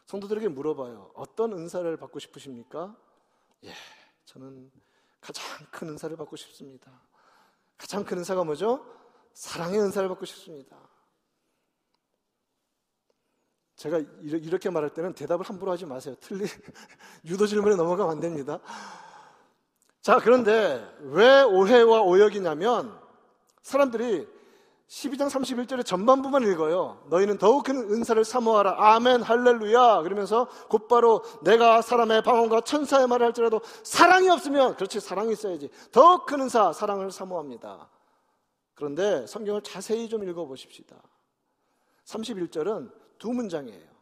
성도들에게 0.05 0.49
물어봐요. 0.49 1.11
어떤 1.15 1.53
은사를 1.53 1.95
받고 1.95 2.19
싶으십니까? 2.19 2.93
예, 3.63 3.73
저는 4.25 4.69
가장 5.21 5.45
큰 5.71 5.89
은사를 5.89 6.15
받고 6.17 6.35
싶습니다. 6.35 6.91
가장 7.77 8.03
큰 8.03 8.17
은사가 8.17 8.43
뭐죠? 8.43 8.85
사랑의 9.33 9.79
은사를 9.79 10.09
받고 10.09 10.25
싶습니다. 10.25 10.77
제가 13.75 13.99
이렇게 14.21 14.69
말할 14.69 14.91
때는 14.91 15.13
대답을 15.13 15.45
함부로 15.45 15.71
하지 15.71 15.85
마세요. 15.85 16.15
틀리, 16.21 16.45
유도 17.25 17.45
질문에 17.45 17.75
넘어가면 17.75 18.11
안 18.11 18.19
됩니다. 18.19 18.59
자, 20.01 20.19
그런데 20.19 20.85
왜 20.99 21.41
오해와 21.41 22.01
오역이냐면 22.01 22.97
사람들이 23.61 24.27
12장 24.87 25.27
31절의 25.27 25.83
전반부만 25.85 26.43
읽어요. 26.43 27.03
너희는 27.09 27.39
더욱 27.39 27.63
큰 27.63 27.77
은사를 27.91 28.23
사모하라. 28.23 28.75
아멘, 28.77 29.23
할렐루야. 29.23 30.03
그러면서 30.03 30.47
곧바로 30.69 31.23
내가 31.41 31.81
사람의 31.81 32.21
방언과 32.21 32.61
천사의 32.61 33.07
말을 33.07 33.25
할지라도 33.25 33.61
사랑이 33.83 34.29
없으면, 34.29 34.75
그렇지, 34.75 34.99
사랑이 34.99 35.33
있어야지. 35.33 35.69
더욱 35.91 36.27
큰 36.27 36.41
은사, 36.41 36.71
사랑을 36.71 37.11
사모합니다. 37.11 37.89
그런데 38.75 39.25
성경을 39.25 39.63
자세히 39.63 40.07
좀 40.07 40.23
읽어보십시다. 40.29 40.95
31절은 42.05 43.04
두 43.17 43.31
문장이에요. 43.31 43.95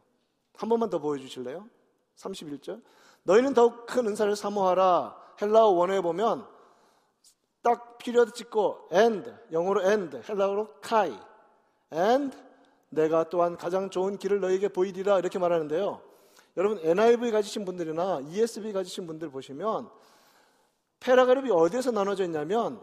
한 0.56 0.68
번만 0.68 0.90
더 0.90 0.98
보여주실래요? 0.98 1.68
31절. 2.16 2.82
너희는 3.24 3.54
더욱 3.54 3.86
큰 3.86 4.06
은사를 4.06 4.34
사모하라. 4.36 5.16
헬라어 5.40 5.68
원어에 5.70 6.00
보면 6.00 6.46
딱 7.62 7.98
period 7.98 8.32
찍고 8.32 8.90
and 8.92 9.32
영어로 9.50 9.82
and 9.88 10.20
헬라어로 10.28 10.80
καὶ 10.80 11.16
and 11.92 12.36
내가 12.90 13.28
또한 13.28 13.56
가장 13.56 13.90
좋은 13.90 14.18
길을 14.18 14.40
너에게 14.40 14.68
보이리라 14.68 15.18
이렇게 15.18 15.38
말하는데요. 15.38 16.00
여러분 16.56 16.78
NIV 16.82 17.32
가지신 17.32 17.64
분들이나 17.64 18.20
ESV 18.28 18.72
가지신 18.72 19.06
분들 19.06 19.30
보시면 19.30 19.90
페라그룹이 21.00 21.50
어디에서 21.50 21.90
나눠져 21.90 22.24
있냐면 22.24 22.80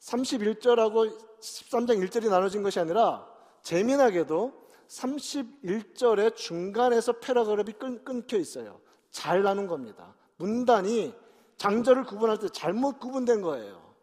31절하고 0.00 1.16
13장 1.40 2.06
1절이 2.06 2.28
나눠진 2.28 2.62
것이 2.62 2.78
아니라 2.78 3.26
재미나게도 3.62 4.67
31절의 4.88 6.34
중간에서 6.36 7.12
페라그룹이 7.12 7.72
끊 7.74 8.26
겨 8.26 8.36
있어요. 8.36 8.80
잘 9.10 9.42
나눈 9.42 9.66
겁니다. 9.66 10.14
문단이 10.36 11.14
장절을 11.56 12.04
구분할 12.04 12.38
때 12.38 12.48
잘못 12.48 12.98
구분된 12.98 13.42
거예요. 13.42 13.94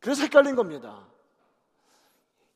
그래서 0.00 0.22
헷갈린 0.22 0.56
겁니다. 0.56 1.06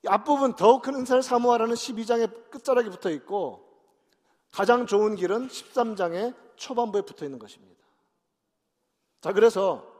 앞부분 0.06 0.54
더욱 0.56 0.82
큰 0.82 0.94
은사를 0.94 1.22
사모하라는 1.22 1.74
12장의 1.74 2.50
끝자락에 2.50 2.90
붙어 2.90 3.10
있고 3.10 3.64
가장 4.52 4.86
좋은 4.86 5.16
길은 5.16 5.48
13장의 5.48 6.34
초반부에 6.56 7.02
붙어 7.02 7.24
있는 7.24 7.38
것입니다. 7.38 7.82
자, 9.20 9.32
그래서 9.32 9.90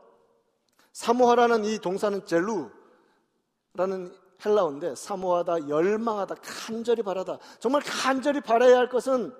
사모하라는 0.93 1.65
이 1.65 1.79
동사는 1.79 2.25
젤루라는 2.25 4.15
헬라어인데 4.43 4.95
사모하다, 4.95 5.69
열망하다, 5.69 6.35
간절히 6.41 7.03
바라다. 7.03 7.37
정말 7.59 7.81
간절히 7.85 8.41
바라야 8.41 8.77
할 8.77 8.89
것은 8.89 9.33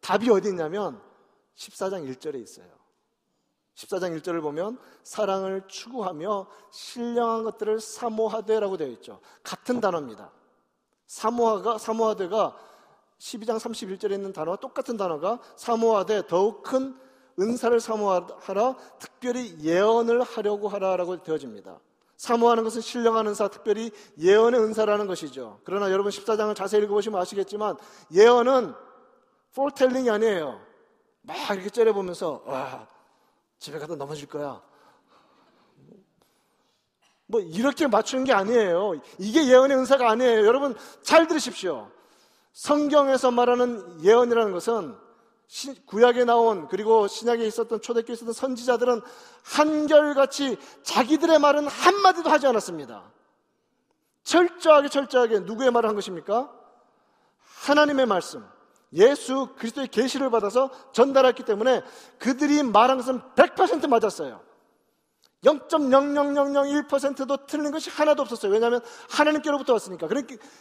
답이 0.00 0.30
어디 0.30 0.48
있냐면 0.48 1.00
14장 1.56 2.08
1절에 2.08 2.40
있어요. 2.42 2.66
14장 3.74 4.18
1절을 4.20 4.42
보면 4.42 4.78
사랑을 5.02 5.62
추구하며 5.66 6.46
신령한 6.70 7.44
것들을 7.44 7.80
사모하되라고 7.80 8.76
되어 8.76 8.88
있죠. 8.88 9.20
같은 9.42 9.80
단어입니다. 9.80 10.30
사모하가 11.06 11.78
사모하되가 11.78 12.56
12장 13.18 13.56
31절에 13.56 14.12
있는 14.12 14.32
단어와 14.32 14.56
똑같은 14.56 14.96
단어가 14.96 15.40
사모하되 15.56 16.26
더욱 16.26 16.62
큰 16.62 16.98
은사를 17.38 17.78
사모하라 17.80 18.76
특별히 18.98 19.56
예언을 19.60 20.22
하려고 20.22 20.68
하라라고 20.68 21.22
되어집니다. 21.22 21.78
사모하는 22.22 22.62
것은 22.62 22.82
신령한 22.82 23.26
은사, 23.26 23.48
특별히 23.48 23.90
예언의 24.16 24.60
은사라는 24.60 25.08
것이죠. 25.08 25.58
그러나 25.64 25.90
여러분 25.90 26.12
14장을 26.12 26.54
자세히 26.54 26.80
읽어보시면 26.84 27.20
아시겠지만 27.20 27.76
예언은 28.12 28.74
foretelling 29.50 30.06
이 30.06 30.10
아니에요. 30.10 30.60
막 31.22 31.36
이렇게 31.50 31.68
째려보면서 31.68 32.44
와 32.46 32.86
집에 33.58 33.76
가다 33.80 33.96
넘어질 33.96 34.28
거야. 34.28 34.62
뭐 37.26 37.40
이렇게 37.40 37.88
맞추는 37.88 38.22
게 38.22 38.32
아니에요. 38.32 39.00
이게 39.18 39.48
예언의 39.48 39.76
은사가 39.78 40.08
아니에요. 40.08 40.46
여러분 40.46 40.76
잘 41.02 41.26
들으십시오. 41.26 41.90
성경에서 42.52 43.32
말하는 43.32 44.04
예언이라는 44.04 44.52
것은 44.52 44.96
구약에 45.86 46.24
나온 46.24 46.66
그리고 46.68 47.06
신약에 47.06 47.46
있었던 47.46 47.82
초대교에 47.82 48.14
있었던 48.14 48.32
선지자들은 48.32 49.00
한결같이 49.44 50.56
자기들의 50.82 51.38
말은 51.38 51.66
한마디도 51.66 52.30
하지 52.30 52.46
않았습니다. 52.46 53.12
철저하게 54.24 54.88
철저하게 54.88 55.40
누구의 55.40 55.70
말을 55.70 55.88
한 55.88 55.94
것입니까? 55.94 56.50
하나님의 57.64 58.06
말씀. 58.06 58.44
예수 58.94 59.48
그리스도의 59.56 59.88
계시를 59.88 60.30
받아서 60.30 60.70
전달했기 60.92 61.44
때문에 61.44 61.82
그들이 62.18 62.62
말한 62.62 62.98
것은 62.98 63.20
100% 63.34 63.88
맞았어요. 63.88 64.40
0.00001%도 65.44 67.46
틀린 67.46 67.72
것이 67.72 67.90
하나도 67.90 68.22
없었어요. 68.22 68.52
왜냐하면 68.52 68.80
하나님께로부터 69.10 69.72
왔으니까. 69.72 70.08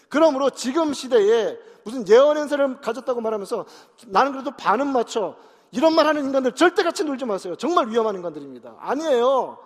그러므로 0.09 0.49
지금 0.49 0.93
시대에 0.93 1.57
무슨 1.83 2.07
예언 2.07 2.37
행사를 2.37 2.81
가졌다고 2.81 3.21
말하면서 3.21 3.65
나는 4.07 4.31
그래도 4.31 4.51
반은 4.51 4.87
맞춰. 4.87 5.35
이런 5.71 5.95
말 5.95 6.07
하는 6.07 6.25
인간들 6.25 6.53
절대 6.53 6.83
같이 6.83 7.03
놀지 7.03 7.25
마세요. 7.25 7.55
정말 7.55 7.89
위험한 7.89 8.15
인간들입니다. 8.15 8.75
아니에요. 8.79 9.57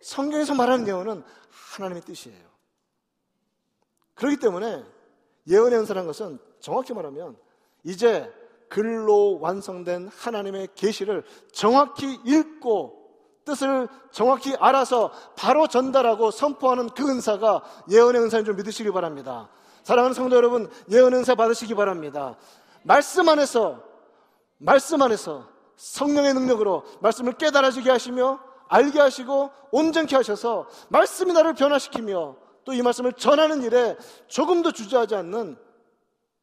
성경에서 0.00 0.54
말하는 0.54 0.86
예언은 0.86 1.22
하나님의 1.76 2.02
뜻이에요. 2.02 2.50
그렇기 4.14 4.38
때문에 4.38 4.84
예언의 5.48 5.78
은사라는 5.78 6.06
것은 6.06 6.38
정확히 6.58 6.92
말하면 6.92 7.36
이제 7.84 8.30
글로 8.68 9.38
완성된 9.40 10.08
하나님의 10.08 10.68
계시를 10.74 11.24
정확히 11.52 12.20
읽고 12.24 12.99
뜻을 13.44 13.88
정확히 14.10 14.54
알아서 14.56 15.12
바로 15.36 15.66
전달하고 15.66 16.30
선포하는 16.30 16.88
그 16.90 17.08
은사가 17.08 17.62
예언의 17.90 18.22
은사인 18.22 18.44
줄 18.44 18.54
믿으시기 18.54 18.90
바랍니다. 18.90 19.48
사랑하는 19.82 20.14
성도 20.14 20.36
여러분, 20.36 20.70
예언의 20.90 21.20
은사 21.20 21.34
받으시기 21.34 21.74
바랍니다. 21.74 22.36
말씀 22.82 23.28
안에서, 23.28 23.82
말씀 24.58 25.00
안에서 25.02 25.48
성령의 25.76 26.34
능력으로 26.34 26.84
말씀을 27.00 27.32
깨달아지게 27.34 27.90
하시며 27.90 28.40
알게 28.68 29.00
하시고 29.00 29.50
온전케 29.72 30.14
하셔서 30.16 30.68
말씀이 30.88 31.32
나를 31.32 31.54
변화시키며 31.54 32.36
또 32.64 32.72
이 32.72 32.82
말씀을 32.82 33.12
전하는 33.14 33.62
일에 33.62 33.96
조금도 34.28 34.72
주저하지 34.72 35.16
않는 35.16 35.56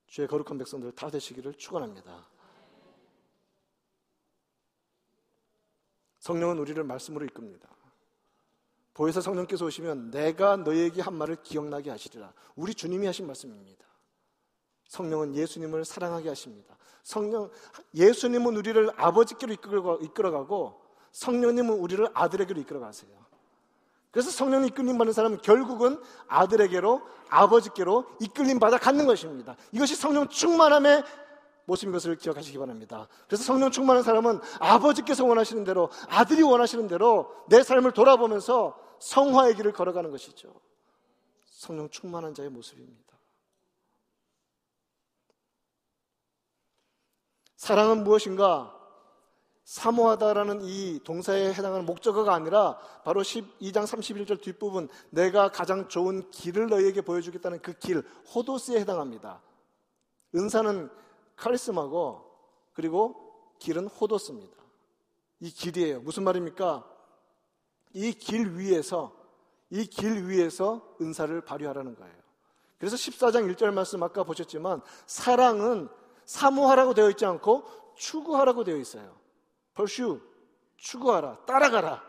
주의 0.08 0.28
거룩한 0.28 0.58
백성들 0.58 0.92
다 0.94 1.10
되시기를 1.10 1.54
축원합니다. 1.54 2.28
성령은 6.28 6.60
우리를 6.60 6.84
말씀으로 6.84 7.24
이끕니다. 7.26 7.70
보혜사 8.94 9.22
성령께서 9.22 9.64
오시면 9.64 10.12
내가 10.12 10.58
너에게 10.58 11.02
한 11.02 11.14
말을 11.14 11.38
기억나게 11.42 11.90
하시리라. 11.90 12.34
우리 12.58 12.74
주님이 12.74 13.06
하신 13.06 13.28
말씀입니다. 13.28 13.86
성령은 14.90 15.36
예수님을 15.36 15.86
사랑하게 15.86 16.28
하십니다. 16.30 16.76
성령 17.04 17.50
예수님은 17.96 18.58
우리를 18.58 18.92
아버지께로 18.98 19.54
이끌어가고 20.02 20.82
성령님은 21.14 21.74
우리를 21.76 22.06
아들에게로 22.14 22.60
이끌어가세요. 22.60 23.12
그래서 24.12 24.30
성령님 24.30 24.70
이끌림 24.70 24.98
받는 24.98 25.14
사람은 25.14 25.38
결국은 25.42 26.02
아들에게로 26.28 27.02
아버지께로 27.30 28.06
이끌림 28.20 28.60
받아 28.60 28.78
갖는 28.78 29.06
것입니다. 29.06 29.56
이것이 29.72 29.96
성령 29.96 30.28
충만함의 30.28 31.04
모습인 31.68 31.92
것을 31.92 32.16
기억하시기 32.16 32.58
바랍니다. 32.58 33.08
그래서 33.28 33.44
성령 33.44 33.70
충만한 33.70 34.02
사람은 34.02 34.40
아버지께서 34.60 35.26
원하시는 35.26 35.66
대로 35.66 35.90
아들이 36.08 36.42
원하시는 36.42 36.88
대로 36.88 37.32
내 37.50 37.62
삶을 37.62 37.92
돌아보면서 37.92 38.80
성화의 39.00 39.56
길을 39.56 39.74
걸어가는 39.74 40.10
것이죠. 40.10 40.54
성령 41.46 41.90
충만한 41.90 42.34
자의 42.34 42.50
모습입니다. 42.50 43.18
사랑은 47.58 48.04
무엇인가? 48.04 48.74
사모하다라는 49.66 50.62
이 50.62 51.02
동사에 51.04 51.50
해당하는 51.50 51.86
목적어가 51.86 52.34
아니라 52.34 52.78
바로 53.04 53.22
12장 53.22 53.84
31절 53.84 54.40
뒷부분 54.40 54.88
내가 55.10 55.52
가장 55.52 55.90
좋은 55.90 56.32
길을 56.32 56.68
너희에게 56.68 57.02
보여주겠다는 57.02 57.62
그 57.62 57.74
길, 57.74 58.02
호도스에 58.34 58.80
해당합니다. 58.80 59.42
은사는 60.34 60.90
카리스마고 61.38 62.26
그리고 62.74 63.54
길은 63.60 63.88
호도스입니다. 63.88 64.56
이 65.40 65.50
길이에요. 65.52 66.02
무슨 66.02 66.24
말입니까? 66.24 66.86
이 67.94 68.12
길 68.14 68.58
위에서 68.58 69.16
이 69.70 69.86
길 69.86 70.28
위에서 70.28 70.96
은사를 71.02 71.40
발휘하라는 71.42 71.96
거예요. 71.96 72.16
그래서 72.80 72.96
14장 72.96 73.52
1절 73.56 73.74
말씀 73.74 74.04
아까 74.04 74.24
보셨지만 74.24 74.82
사랑은 75.08 75.90
사모하라고 76.26 76.94
되어 76.94 77.10
있지 77.10 77.26
않고 77.26 77.64
추구하라고 77.96 78.64
되어 78.64 78.76
있어요. 78.78 79.16
pursue, 79.74 80.20
추구하라, 80.78 81.46
따라가라. 81.46 82.04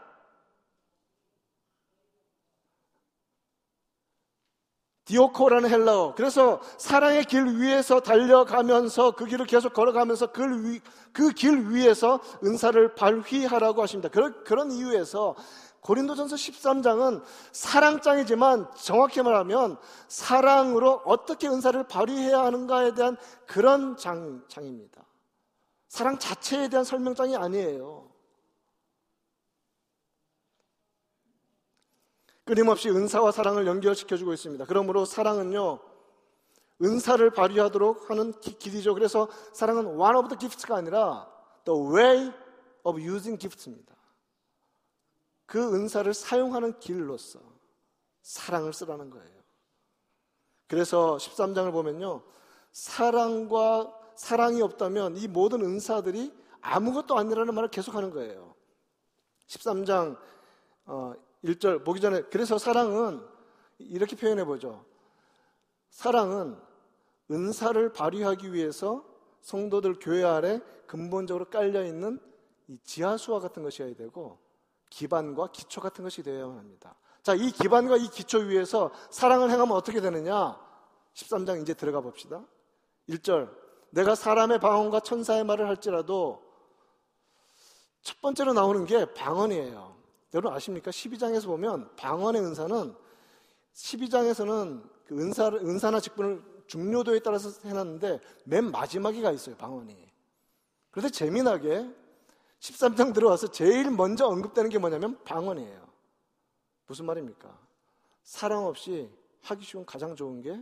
디오코라는 5.08 5.70
헬라어. 5.70 6.14
그래서 6.14 6.60
사랑의 6.76 7.24
길 7.24 7.46
위에서 7.46 8.00
달려가면서 8.00 9.12
그 9.12 9.24
길을 9.24 9.46
계속 9.46 9.72
걸어가면서 9.72 10.32
그, 10.32 10.80
그길 11.12 11.70
위에서 11.70 12.20
은사를 12.44 12.94
발휘하라고 12.94 13.82
하십니다. 13.82 14.10
그런, 14.10 14.44
그런 14.44 14.70
이유에서 14.70 15.34
고린도전서 15.80 16.36
13장은 16.36 17.22
사랑장이지만 17.52 18.70
정확히 18.74 19.22
말하면 19.22 19.78
사랑으로 20.08 21.00
어떻게 21.06 21.48
은사를 21.48 21.82
발휘해야 21.84 22.40
하는가에 22.40 22.92
대한 22.92 23.16
그런 23.46 23.96
장, 23.96 24.42
장입니다. 24.48 25.06
사랑 25.88 26.18
자체에 26.18 26.68
대한 26.68 26.84
설명장이 26.84 27.34
아니에요. 27.34 28.10
끊임없이 32.48 32.88
은사와 32.88 33.30
사랑을 33.30 33.66
연결시켜주고 33.66 34.32
있습니다. 34.32 34.64
그러므로 34.64 35.04
사랑은요, 35.04 35.80
은사를 36.82 37.28
발휘하도록 37.34 38.08
하는 38.08 38.32
길이죠. 38.40 38.94
그래서 38.94 39.28
사랑은 39.52 39.86
one 40.00 40.16
of 40.16 40.28
the 40.28 40.38
gifts가 40.38 40.76
아니라 40.76 41.30
the 41.66 41.78
way 41.78 42.32
of 42.84 42.98
using 42.98 43.38
gifts입니다. 43.38 43.94
그 45.44 45.74
은사를 45.74 46.14
사용하는 46.14 46.80
길로서 46.80 47.38
사랑을 48.22 48.72
쓰라는 48.72 49.10
거예요. 49.10 49.42
그래서 50.68 51.18
13장을 51.18 51.70
보면요. 51.70 52.22
사랑과 52.72 53.94
사랑이 54.14 54.62
없다면 54.62 55.18
이 55.18 55.28
모든 55.28 55.60
은사들이 55.60 56.32
아무것도 56.62 57.18
아니라는 57.18 57.54
말을 57.54 57.68
계속하는 57.68 58.10
거예요. 58.10 58.54
13장 59.48 60.16
1절 61.44 61.80
어, 61.80 61.84
보기 61.84 62.00
전에 62.00 62.22
그래서 62.22 62.58
사랑은 62.58 63.24
이렇게 63.78 64.16
표현해 64.16 64.44
보죠. 64.44 64.84
사랑은 65.90 66.58
은사를 67.30 67.92
발휘하기 67.92 68.52
위해서 68.52 69.04
성도들 69.42 69.98
교회 70.00 70.24
아래 70.24 70.60
근본적으로 70.86 71.46
깔려 71.46 71.84
있는 71.84 72.20
지하수와 72.84 73.40
같은 73.40 73.62
것이어야 73.62 73.94
되고 73.94 74.38
기반과 74.90 75.52
기초 75.52 75.80
같은 75.80 76.04
것이 76.04 76.22
되어야만 76.22 76.58
합니다. 76.58 76.94
자, 77.22 77.34
이 77.34 77.50
기반과 77.50 77.96
이 77.96 78.08
기초 78.08 78.38
위에서 78.38 78.90
사랑을 79.10 79.50
행하면 79.50 79.76
어떻게 79.76 80.00
되느냐? 80.00 80.58
13장 81.14 81.60
이제 81.60 81.74
들어가 81.74 82.00
봅시다. 82.00 82.42
1절. 83.08 83.54
내가 83.90 84.14
사람의 84.14 84.60
방언과 84.60 85.00
천사의 85.00 85.44
말을 85.44 85.68
할지라도 85.68 86.42
첫 88.02 88.20
번째로 88.20 88.52
나오는 88.52 88.84
게 88.86 89.12
방언이에요. 89.14 89.97
여러분 90.34 90.52
아십니까? 90.52 90.90
12장에서 90.90 91.46
보면 91.46 91.94
방언의 91.96 92.42
은사는 92.42 92.94
12장에서는 93.74 94.90
그 95.06 95.18
은사, 95.18 95.48
은사나 95.48 96.00
직분을 96.00 96.42
중요도에 96.66 97.20
따라서 97.20 97.50
해놨는데 97.66 98.20
맨 98.44 98.70
마지막에 98.70 99.20
가 99.22 99.30
있어요, 99.32 99.56
방언이. 99.56 99.96
그런데 100.90 101.10
재미나게 101.10 101.88
13장 102.60 103.14
들어와서 103.14 103.50
제일 103.50 103.90
먼저 103.90 104.26
언급되는 104.26 104.68
게 104.68 104.78
뭐냐면 104.78 105.22
방언이에요. 105.24 105.88
무슨 106.86 107.06
말입니까? 107.06 107.56
사랑 108.22 108.66
없이 108.66 109.10
하기 109.42 109.64
쉬운 109.64 109.86
가장 109.86 110.16
좋은 110.16 110.42
게, 110.42 110.60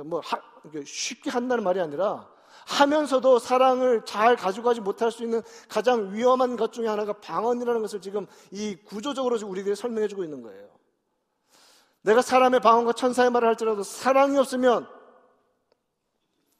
뭐, 0.00 0.20
하, 0.20 0.40
쉽게 0.84 1.30
한다는 1.30 1.62
말이 1.62 1.80
아니라, 1.80 2.28
하면서도 2.66 3.38
사랑을 3.38 4.04
잘 4.04 4.36
가져가지 4.36 4.80
못할 4.80 5.10
수 5.10 5.22
있는 5.22 5.42
가장 5.68 6.12
위험한 6.12 6.56
것 6.56 6.72
중에 6.72 6.86
하나가 6.86 7.12
방언이라는 7.12 7.80
것을 7.82 8.00
지금 8.00 8.26
이 8.50 8.76
구조적으로 8.84 9.38
우리들이 9.46 9.76
설명해 9.76 10.08
주고 10.08 10.24
있는 10.24 10.42
거예요. 10.42 10.68
내가 12.02 12.22
사람의 12.22 12.60
방언과 12.60 12.92
천사의 12.92 13.30
말을 13.30 13.48
할지라도 13.48 13.82
사랑이 13.82 14.38
없으면 14.38 14.86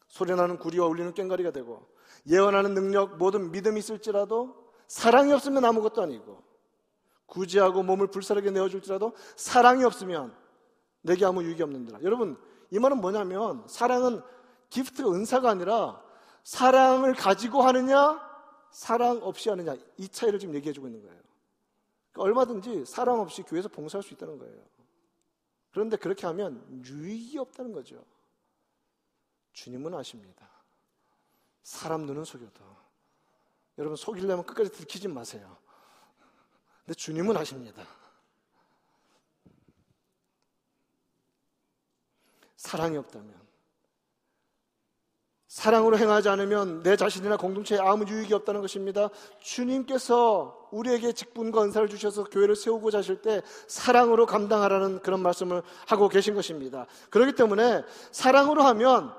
소리나는 0.08 0.58
구리와 0.58 0.86
울리는 0.86 1.12
꽹가리가 1.12 1.50
되고 1.50 1.88
예언하는 2.28 2.74
능력, 2.74 3.18
모든 3.18 3.50
믿음이 3.50 3.78
있을지라도 3.78 4.56
사랑이 4.86 5.32
없으면 5.32 5.64
아무것도 5.64 6.02
아니고 6.02 6.42
구제하고 7.26 7.82
몸을 7.82 8.08
불사르게 8.08 8.50
내어줄지라도 8.50 9.14
사랑이 9.36 9.84
없으면 9.84 10.34
내게 11.02 11.24
아무 11.24 11.42
유익이 11.42 11.62
없는다. 11.62 12.02
여러분, 12.02 12.38
이 12.70 12.78
말은 12.78 13.00
뭐냐면 13.00 13.64
사랑은 13.68 14.22
기프트가 14.74 15.08
은사가 15.08 15.50
아니라 15.50 16.02
사랑을 16.42 17.14
가지고 17.14 17.62
하느냐, 17.62 18.20
사랑 18.72 19.18
없이 19.22 19.48
하느냐 19.48 19.76
이 19.96 20.08
차이를 20.08 20.40
지금 20.40 20.54
얘기해주고 20.56 20.88
있는 20.88 21.00
거예요. 21.02 21.22
그러니까 22.10 22.22
얼마든지 22.22 22.84
사랑 22.84 23.20
없이 23.20 23.42
교회에서 23.42 23.68
봉사할 23.68 24.02
수 24.02 24.14
있다는 24.14 24.36
거예요. 24.36 24.60
그런데 25.70 25.96
그렇게 25.96 26.26
하면 26.26 26.84
유익이 26.84 27.38
없다는 27.38 27.72
거죠. 27.72 28.04
주님은 29.52 29.94
아십니다. 29.94 30.48
사람 31.62 32.04
눈은 32.06 32.24
속여도. 32.24 32.64
여러분 33.78 33.96
속이려면 33.96 34.44
끝까지 34.44 34.70
들키지 34.70 35.06
마세요. 35.06 35.56
근데 36.84 36.94
주님은 36.94 37.36
아십니다. 37.36 37.86
사랑이 42.56 42.96
없다면 42.96 43.43
사랑으로 45.54 45.96
행하지 45.96 46.28
않으면 46.30 46.82
내 46.82 46.96
자신이나 46.96 47.36
공동체에 47.36 47.78
아무 47.78 48.04
유익이 48.08 48.34
없다는 48.34 48.60
것입니다. 48.60 49.08
주님께서 49.38 50.68
우리에게 50.72 51.12
직분과 51.12 51.62
은사를 51.62 51.88
주셔서 51.88 52.24
교회를 52.24 52.56
세우고자 52.56 52.98
하실 52.98 53.22
때 53.22 53.40
사랑으로 53.68 54.26
감당하라는 54.26 54.98
그런 54.98 55.22
말씀을 55.22 55.62
하고 55.86 56.08
계신 56.08 56.34
것입니다. 56.34 56.86
그렇기 57.10 57.34
때문에 57.34 57.84
사랑으로 58.10 58.64
하면 58.64 59.12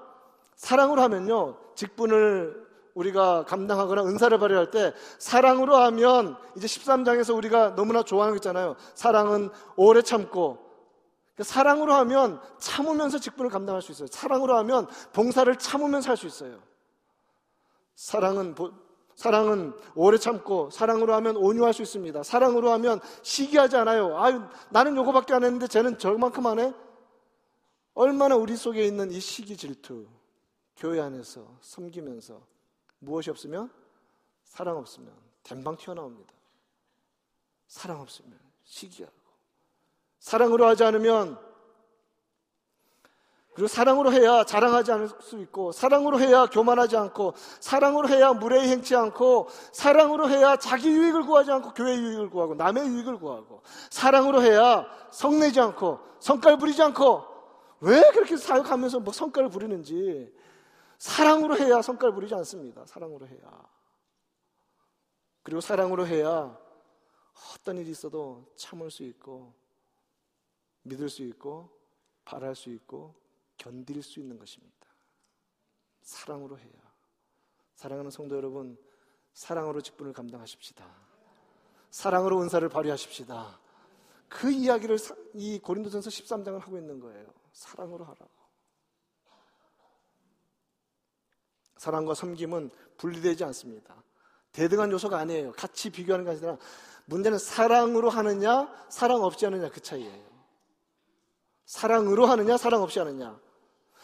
사랑으로 0.57 1.01
하면요. 1.03 1.55
직분을 1.73 2.65
우리가 2.95 3.45
감당하거나 3.45 4.03
은사를 4.03 4.37
발휘할 4.37 4.71
때 4.71 4.91
사랑으로 5.17 5.77
하면 5.77 6.35
이제 6.57 6.67
13장에서 6.67 7.33
우리가 7.33 7.75
너무나 7.75 8.03
좋아하는 8.03 8.33
거 8.33 8.37
있잖아요. 8.39 8.75
사랑은 8.93 9.51
오래 9.77 10.01
참고 10.01 10.64
그러니까 11.35 11.43
사랑으로 11.43 11.93
하면 11.93 12.41
참으면서 12.59 13.19
직분을 13.19 13.51
감당할 13.51 13.81
수 13.81 13.91
있어요. 13.91 14.07
사랑으로 14.07 14.57
하면 14.57 14.87
봉사를 15.13 15.53
참으면서 15.57 16.09
할 16.09 16.17
수 16.17 16.27
있어요. 16.27 16.59
사랑은 17.95 18.55
사랑은 19.15 19.73
오래 19.95 20.17
참고 20.17 20.69
사랑으로 20.69 21.13
하면 21.15 21.37
온유할 21.37 21.73
수 21.73 21.81
있습니다. 21.81 22.23
사랑으로 22.23 22.71
하면 22.71 22.99
시기하지 23.21 23.75
않아요. 23.77 24.17
아유 24.17 24.41
나는 24.69 24.95
요거밖에 24.95 25.33
안 25.33 25.43
했는데 25.43 25.67
쟤는 25.67 25.97
저만큼 25.97 26.45
안 26.47 26.59
해. 26.59 26.73
얼마나 27.93 28.35
우리 28.35 28.57
속에 28.57 28.85
있는 28.85 29.11
이 29.11 29.19
시기 29.19 29.55
질투 29.55 30.07
교회 30.75 30.99
안에서 30.99 31.57
섬기면서 31.61 32.41
무엇이 32.99 33.29
없으면 33.29 33.71
사랑 34.43 34.77
없으면 34.77 35.13
댐방 35.43 35.77
튀어나옵니다. 35.77 36.33
사랑 37.67 38.01
없으면 38.01 38.37
시기하고 38.63 39.24
사랑으로 40.25 40.65
하지 40.65 40.83
않으면 40.83 41.37
그리고 43.53 43.67
사랑으로 43.67 44.11
해야 44.11 44.43
자랑하지 44.43 44.91
않을 44.91 45.09
수 45.21 45.37
있고 45.37 45.71
사랑으로 45.71 46.19
해야 46.19 46.47
교만하지 46.47 46.97
않고 46.97 47.35
사랑으로 47.59 48.09
해야 48.09 48.33
무례히 48.33 48.67
행치 48.69 48.95
않고 48.95 49.49
사랑으로 49.71 50.27
해야 50.27 50.55
자기 50.55 50.89
유익을 50.89 51.27
구하지 51.27 51.51
않고 51.51 51.75
교회 51.75 51.95
유익을 51.95 52.31
구하고 52.31 52.55
남의 52.55 52.87
유익을 52.87 53.19
구하고 53.19 53.61
사랑으로 53.91 54.41
해야 54.41 54.87
성내지 55.11 55.59
않고 55.59 55.99
성깔 56.19 56.57
부리지 56.57 56.81
않고 56.81 57.23
왜 57.81 58.01
그렇게 58.11 58.35
사역하면서 58.35 59.01
뭐 59.01 59.13
성깔을 59.13 59.49
부리는지 59.49 60.33
사랑으로 60.97 61.55
해야 61.55 61.83
성깔 61.83 62.13
부리지 62.15 62.33
않습니다. 62.33 62.83
사랑으로 62.87 63.27
해야 63.27 63.39
그리고 65.43 65.61
사랑으로 65.61 66.07
해야 66.07 66.57
어떤 67.53 67.77
일이 67.77 67.91
있어도 67.91 68.47
참을 68.55 68.89
수 68.89 69.03
있고 69.03 69.64
믿을 70.85 71.09
수 71.09 71.23
있고 71.23 71.69
바랄 72.23 72.55
수 72.55 72.69
있고 72.69 73.13
견딜 73.57 74.01
수 74.01 74.19
있는 74.19 74.37
것입니다. 74.37 74.75
사랑으로 76.01 76.57
해야. 76.57 76.93
사랑하는 77.75 78.11
성도 78.11 78.35
여러분, 78.35 78.77
사랑으로 79.33 79.81
직분을 79.81 80.13
감당하십시다. 80.13 80.85
사랑으로 81.89 82.41
은사를 82.41 82.67
발휘하십시다. 82.69 83.59
그 84.29 84.51
이야기를 84.51 84.97
이 85.33 85.59
고린도전서 85.59 86.09
13장을 86.09 86.59
하고 86.59 86.77
있는 86.77 86.99
거예요. 86.99 87.33
사랑으로 87.53 88.03
하라고. 88.05 88.29
사랑과 91.77 92.13
섬김은 92.13 92.71
분리되지 92.97 93.43
않습니다. 93.45 94.03
대등한 94.51 94.91
요소가 94.91 95.19
아니에요. 95.19 95.51
같이 95.53 95.89
비교하는 95.89 96.25
게 96.25 96.31
아니라 96.31 96.57
문제는 97.05 97.37
사랑으로 97.37 98.09
하느냐, 98.09 98.71
사랑 98.89 99.23
없이 99.23 99.45
하느냐 99.45 99.69
그 99.69 99.81
차이예요. 99.81 100.34
사랑으로 101.65 102.25
하느냐, 102.25 102.57
사랑 102.57 102.81
없이 102.81 102.99
하느냐. 102.99 103.39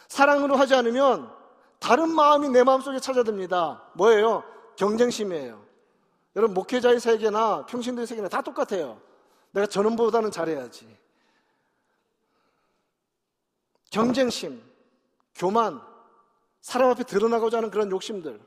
사랑으로 0.08 0.56
하지 0.56 0.74
않으면 0.74 1.32
다른 1.78 2.10
마음이 2.14 2.48
내 2.50 2.62
마음속에 2.62 3.00
찾아듭니다. 3.00 3.90
뭐예요? 3.94 4.44
경쟁심이에요. 4.76 5.64
여러분, 6.36 6.54
목회자의 6.54 7.00
세계나 7.00 7.66
평신도의 7.66 8.06
세계나 8.06 8.28
다 8.28 8.42
똑같아요. 8.42 9.00
내가 9.52 9.66
저놈보다는 9.66 10.30
잘해야지. 10.30 10.96
경쟁심, 13.90 14.62
교만, 15.34 15.80
사람 16.62 16.90
앞에 16.90 17.04
드러나고자 17.04 17.58
하는 17.58 17.70
그런 17.70 17.90
욕심들. 17.90 18.40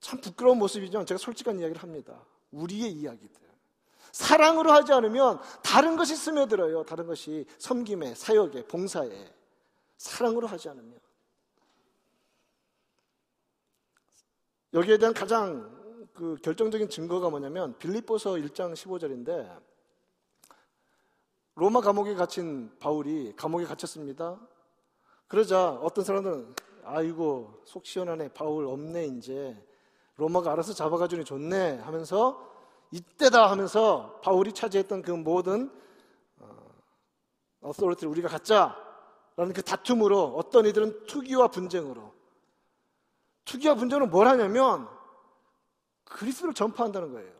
참 0.00 0.20
부끄러운 0.20 0.58
모습이죠. 0.58 1.04
제가 1.04 1.18
솔직한 1.18 1.58
이야기를 1.58 1.82
합니다. 1.82 2.24
우리의 2.50 2.90
이야기들. 2.92 3.49
사랑으로 4.12 4.72
하지 4.72 4.92
않으면 4.92 5.40
다른 5.62 5.96
것이 5.96 6.16
스며들어요. 6.16 6.84
다른 6.84 7.06
것이 7.06 7.46
섬김에, 7.58 8.14
사역에, 8.14 8.66
봉사에. 8.66 9.32
사랑으로 9.96 10.46
하지 10.46 10.68
않으면. 10.68 10.98
여기에 14.72 14.98
대한 14.98 15.14
가장 15.14 16.08
그 16.14 16.36
결정적인 16.42 16.88
증거가 16.88 17.28
뭐냐면 17.28 17.76
빌립보서 17.78 18.32
1장 18.32 18.74
15절인데 18.74 19.60
로마 21.54 21.80
감옥에 21.80 22.14
갇힌 22.14 22.70
바울이 22.78 23.34
감옥에 23.36 23.64
갇혔습니다. 23.64 24.38
그러자 25.26 25.72
어떤 25.82 26.04
사람들은 26.04 26.54
아이고 26.84 27.62
속 27.64 27.84
시원하네 27.84 28.32
바울 28.32 28.66
없네 28.66 29.06
이제 29.06 29.56
로마가 30.16 30.52
알아서 30.52 30.72
잡아가주니 30.72 31.24
좋네 31.24 31.78
하면서 31.78 32.49
이때다 32.90 33.50
하면서 33.50 34.20
바울이 34.22 34.52
차지했던 34.52 35.02
그 35.02 35.10
모든 35.12 35.70
어소리티를 37.62 38.10
우리가 38.10 38.28
갖자라는 38.28 39.52
그 39.54 39.62
다툼으로 39.62 40.34
어떤 40.36 40.66
이들은 40.66 41.06
투기와 41.06 41.48
분쟁으로 41.48 42.12
투기와 43.44 43.74
분쟁으로 43.74 44.06
뭘 44.06 44.26
하냐면 44.28 44.88
그리스도를 46.04 46.54
전파한다는 46.54 47.12
거예요. 47.12 47.32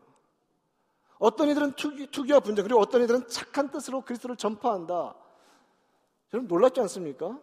어떤 1.19 1.49
이들은 1.49 1.73
투기, 1.73 2.07
투기와 2.07 2.39
분쟁 2.39 2.63
그리고 2.63 2.79
어떤 2.79 3.03
이들은 3.03 3.27
착한 3.27 3.69
뜻으로 3.69 4.01
그리스도를 4.01 4.35
전파한다. 4.37 5.15
여러분 6.33 6.47
놀랍지 6.47 6.79
않습니까? 6.81 7.37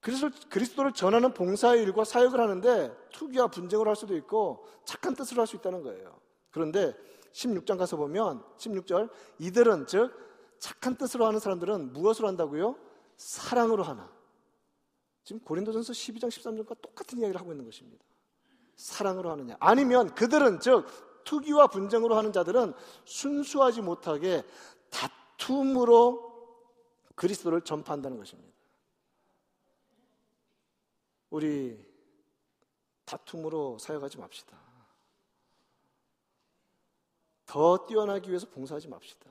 그리스도, 0.00 0.30
그리스도를 0.48 0.92
전하는 0.92 1.34
봉사의 1.34 1.82
일과 1.82 2.04
사역을 2.04 2.40
하는데 2.40 2.96
투기와 3.12 3.48
분쟁을 3.48 3.86
할 3.86 3.96
수도 3.96 4.16
있고 4.16 4.66
착한 4.84 5.14
뜻으로 5.14 5.42
할 5.42 5.46
수 5.46 5.56
있다는 5.56 5.82
거예요. 5.82 6.18
그런데 6.50 6.94
16장 7.32 7.78
가서 7.78 7.96
보면 7.96 8.44
16절 8.56 9.10
이들은 9.38 9.86
즉 9.86 10.12
착한 10.58 10.96
뜻으로 10.96 11.26
하는 11.26 11.38
사람들은 11.38 11.92
무엇을 11.92 12.26
한다고요? 12.26 12.76
사랑으로 13.16 13.82
하나. 13.82 14.10
지금 15.22 15.40
고린도전서 15.42 15.92
12장 15.92 16.28
13절과 16.28 16.80
똑같은 16.80 17.18
이야기를 17.18 17.40
하고 17.40 17.52
있는 17.52 17.64
것입니다. 17.64 18.04
사랑으로 18.76 19.30
하느냐. 19.30 19.56
아니면 19.60 20.14
그들은 20.14 20.60
즉 20.60 20.86
투기와 21.24 21.68
분쟁으로 21.68 22.16
하는 22.16 22.32
자들은 22.32 22.72
순수하지 23.04 23.82
못하게 23.82 24.42
다툼으로 24.90 26.30
그리스도를 27.14 27.60
전파한다는 27.60 28.16
것입니다. 28.16 28.50
우리 31.28 31.78
다툼으로 33.04 33.78
사역하지 33.78 34.18
맙시다. 34.18 34.69
더 37.50 37.84
뛰어나기 37.84 38.28
위해서 38.30 38.46
봉사하지 38.46 38.86
맙시다. 38.86 39.28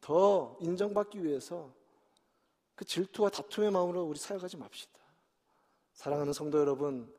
더 0.00 0.56
인정받기 0.60 1.24
위해서 1.24 1.72
그 2.76 2.84
질투와 2.84 3.30
다툼의 3.30 3.72
마음으로 3.72 4.04
우리 4.04 4.16
사역하지 4.16 4.58
맙시다. 4.58 5.00
사랑하는 5.92 6.32
성도 6.32 6.60
여러분, 6.60 7.12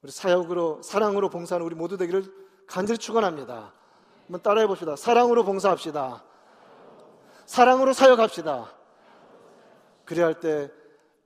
우리 0.00 0.10
사역으로, 0.10 0.80
사랑으로 0.80 1.28
봉사하는 1.28 1.66
우리 1.66 1.74
모두 1.74 1.98
되기를 1.98 2.32
간절히 2.66 2.96
축원합니다. 2.96 3.74
한번 4.22 4.42
따라해 4.42 4.66
봅시다. 4.66 4.96
사랑으로 4.96 5.44
봉사합시다. 5.44 6.24
사랑으로 7.44 7.92
사역합시다. 7.92 8.74
그래야 10.06 10.24
할 10.24 10.40
때 10.40 10.72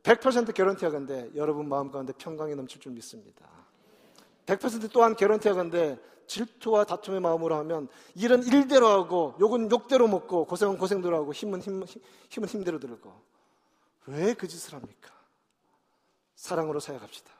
100% 0.02 0.52
개런티하건데 0.52 1.30
여러분 1.36 1.68
마음 1.68 1.92
가운데 1.92 2.12
평강이 2.12 2.56
넘칠 2.56 2.80
줄 2.80 2.90
믿습니다. 2.90 3.46
100% 4.46 4.90
또한 4.92 5.14
개런티하건데 5.14 6.13
질투와 6.26 6.84
다툼의 6.84 7.20
마음으로 7.20 7.54
하면 7.56 7.88
일은 8.14 8.42
일대로 8.42 8.88
하고 8.88 9.34
욕은 9.40 9.70
욕대로 9.70 10.08
먹고 10.08 10.46
고생은 10.46 10.78
고생대로 10.78 11.16
하고 11.16 11.32
힘은 11.32 11.60
힘, 11.60 11.84
힘은 12.30 12.48
힘대로 12.48 12.78
들고 12.78 13.12
왜 14.06 14.34
그 14.34 14.46
짓을 14.48 14.74
합니까? 14.74 15.12
사랑으로 16.34 16.80
사역합시다. 16.80 17.32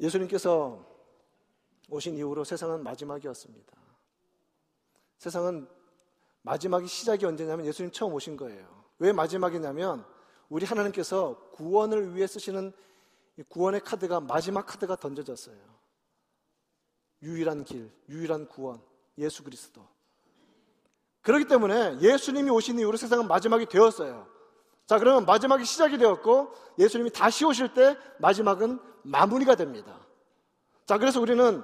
예수님께서 0.00 0.84
오신 1.88 2.16
이후로 2.16 2.44
세상은 2.44 2.82
마지막이었습니다. 2.82 3.72
세상은 5.18 5.68
마지막이 6.42 6.86
시작이 6.86 7.24
언제냐면 7.24 7.66
예수님 7.66 7.92
처음 7.92 8.12
오신 8.14 8.36
거예요. 8.36 8.66
왜 8.98 9.12
마지막이냐면 9.12 10.04
우리 10.48 10.66
하나님께서 10.66 11.50
구원을 11.52 12.14
위해 12.14 12.26
쓰시는 12.26 12.72
구원의 13.48 13.80
카드가 13.80 14.20
마지막 14.20 14.66
카드가 14.66 14.96
던져졌어요. 14.96 15.71
유일한 17.22 17.64
길, 17.64 17.90
유일한 18.08 18.46
구원, 18.46 18.80
예수 19.18 19.42
그리스도. 19.42 19.86
그렇기 21.22 21.46
때문에 21.46 22.00
예수님이 22.00 22.50
오신 22.50 22.78
이후로 22.80 22.96
세상은 22.96 23.28
마지막이 23.28 23.66
되었어요. 23.66 24.26
자, 24.86 24.98
그러면 24.98 25.24
마지막이 25.24 25.64
시작이 25.64 25.96
되었고 25.98 26.52
예수님이 26.78 27.10
다시 27.10 27.44
오실 27.44 27.74
때 27.74 27.96
마지막은 28.18 28.80
마무리가 29.02 29.54
됩니다. 29.54 29.98
자, 30.84 30.98
그래서 30.98 31.20
우리는 31.20 31.62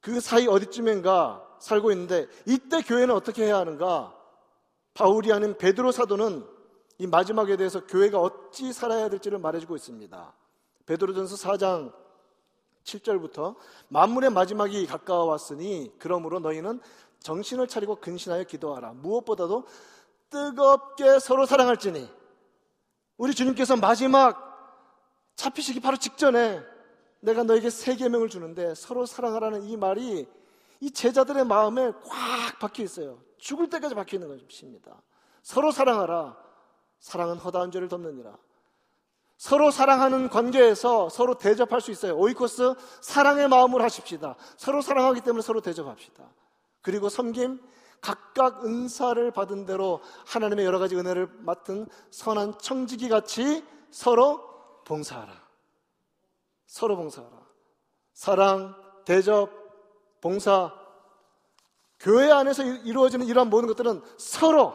그 0.00 0.20
사이 0.20 0.46
어디쯤인가 0.48 1.46
살고 1.60 1.92
있는데 1.92 2.26
이때 2.46 2.82
교회는 2.82 3.14
어떻게 3.14 3.44
해야 3.44 3.58
하는가? 3.58 4.16
바울이 4.94 5.32
아닌 5.32 5.56
베드로 5.56 5.92
사도는 5.92 6.44
이 6.98 7.06
마지막에 7.06 7.56
대해서 7.56 7.86
교회가 7.86 8.18
어찌 8.18 8.72
살아야 8.72 9.08
될지를 9.08 9.38
말해주고 9.38 9.76
있습니다. 9.76 10.34
베드로전서 10.86 11.36
4장 11.36 11.92
7절부터 12.98 13.56
만물의 13.88 14.30
마지막이 14.30 14.86
가까워왔으니 14.86 15.92
그러므로 15.98 16.40
너희는 16.40 16.80
정신을 17.20 17.68
차리고 17.68 17.96
근신하여 17.96 18.44
기도하라. 18.44 18.92
무엇보다도 18.94 19.66
뜨겁게 20.30 21.18
서로 21.18 21.46
사랑할지니 21.46 22.08
우리 23.16 23.34
주님께서 23.34 23.76
마지막 23.76 24.48
잡히시기 25.36 25.80
바로 25.80 25.96
직전에 25.96 26.62
내가 27.20 27.42
너에게 27.42 27.68
세 27.70 27.96
계명을 27.96 28.28
주는데 28.28 28.74
서로 28.74 29.06
사랑하라는 29.06 29.64
이 29.64 29.76
말이 29.76 30.26
이 30.80 30.90
제자들의 30.90 31.44
마음에 31.44 31.92
꽉 32.04 32.58
박혀 32.58 32.82
있어요. 32.82 33.18
죽을 33.36 33.68
때까지 33.68 33.94
박혀 33.94 34.16
있는 34.16 34.28
것입니다. 34.28 35.02
서로 35.42 35.70
사랑하라. 35.70 36.36
사랑은 36.98 37.36
허다한 37.36 37.70
죄를 37.70 37.88
덮느니라. 37.88 38.36
서로 39.40 39.70
사랑하는 39.70 40.28
관계에서 40.28 41.08
서로 41.08 41.38
대접할 41.38 41.80
수 41.80 41.90
있어요. 41.90 42.14
오이코스 42.14 42.74
사랑의 43.00 43.48
마음을 43.48 43.80
하십시다. 43.80 44.36
서로 44.58 44.82
사랑하기 44.82 45.22
때문에 45.22 45.40
서로 45.40 45.62
대접합시다. 45.62 46.22
그리고 46.82 47.08
섬김 47.08 47.58
각각 48.02 48.66
은사를 48.66 49.30
받은 49.30 49.64
대로 49.64 50.02
하나님의 50.26 50.66
여러 50.66 50.78
가지 50.78 50.94
은혜를 50.94 51.30
맡은 51.38 51.86
선한 52.10 52.58
청지기 52.58 53.08
같이 53.08 53.64
서로 53.90 54.44
봉사하라. 54.84 55.32
서로 56.66 56.96
봉사하라. 56.96 57.40
사랑, 58.12 58.76
대접, 59.06 59.48
봉사, 60.20 60.70
교회 61.98 62.30
안에서 62.30 62.62
이루어지는 62.62 63.26
이러한 63.26 63.48
모든 63.48 63.68
것들은 63.68 64.02
서로 64.18 64.74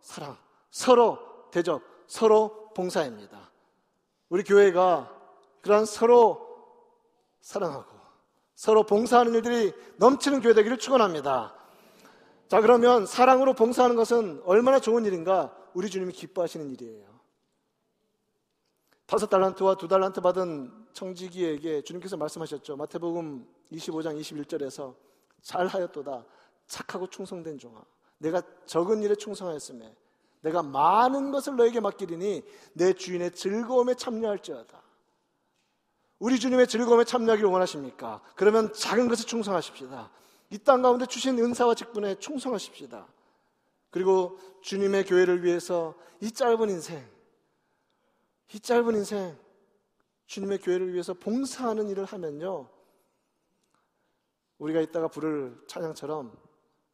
사랑, 0.00 0.36
서로 0.72 1.20
대접, 1.52 1.80
서로 2.08 2.72
봉사입니다. 2.74 3.39
우리 4.30 4.42
교회가 4.44 5.14
그러한 5.60 5.84
서로 5.84 6.48
사랑하고 7.40 8.00
서로 8.54 8.84
봉사하는 8.84 9.34
일들이 9.34 9.72
넘치는 9.96 10.40
교회 10.40 10.54
되기를 10.54 10.78
축원합니다. 10.78 11.54
자, 12.48 12.60
그러면 12.60 13.06
사랑으로 13.06 13.54
봉사하는 13.54 13.96
것은 13.96 14.42
얼마나 14.44 14.80
좋은 14.80 15.04
일인가? 15.04 15.54
우리 15.74 15.88
주님이 15.88 16.12
기뻐하시는 16.12 16.70
일이에요. 16.70 17.08
다섯 19.06 19.28
달란트와 19.28 19.76
두 19.76 19.88
달란트 19.88 20.20
받은 20.20 20.88
청지기에게 20.92 21.82
주님께서 21.82 22.16
말씀하셨죠. 22.16 22.76
마태복음 22.76 23.46
25장 23.72 24.20
21절에서 24.20 24.94
잘하였도다. 25.42 26.24
착하고 26.66 27.08
충성된 27.08 27.58
종아. 27.58 27.82
내가 28.18 28.42
적은 28.66 29.02
일에 29.02 29.14
충성하였음에 29.14 29.96
내가 30.40 30.62
많은 30.62 31.30
것을 31.30 31.56
너에게 31.56 31.80
맡기리니 31.80 32.44
내 32.74 32.92
주인의 32.92 33.32
즐거움에 33.32 33.94
참여할지어다. 33.94 34.80
우리 36.18 36.38
주님의 36.38 36.66
즐거움에 36.66 37.04
참여하기를 37.04 37.48
원하십니까? 37.50 38.20
그러면 38.36 38.72
작은 38.72 39.08
것에 39.08 39.24
충성하십시다. 39.24 40.10
이 40.50 40.58
땅 40.58 40.82
가운데 40.82 41.06
주신 41.06 41.38
은사와 41.38 41.74
직분에 41.74 42.16
충성하십시다. 42.16 43.06
그리고 43.90 44.38
주님의 44.62 45.04
교회를 45.04 45.44
위해서 45.44 45.94
이 46.20 46.30
짧은 46.30 46.68
인생, 46.68 47.08
이 48.52 48.60
짧은 48.60 48.94
인생, 48.96 49.38
주님의 50.26 50.58
교회를 50.58 50.92
위해서 50.92 51.14
봉사하는 51.14 51.88
일을 51.88 52.04
하면요. 52.04 52.68
우리가 54.58 54.80
이따가 54.80 55.08
부를 55.08 55.58
찬양처럼 55.66 56.36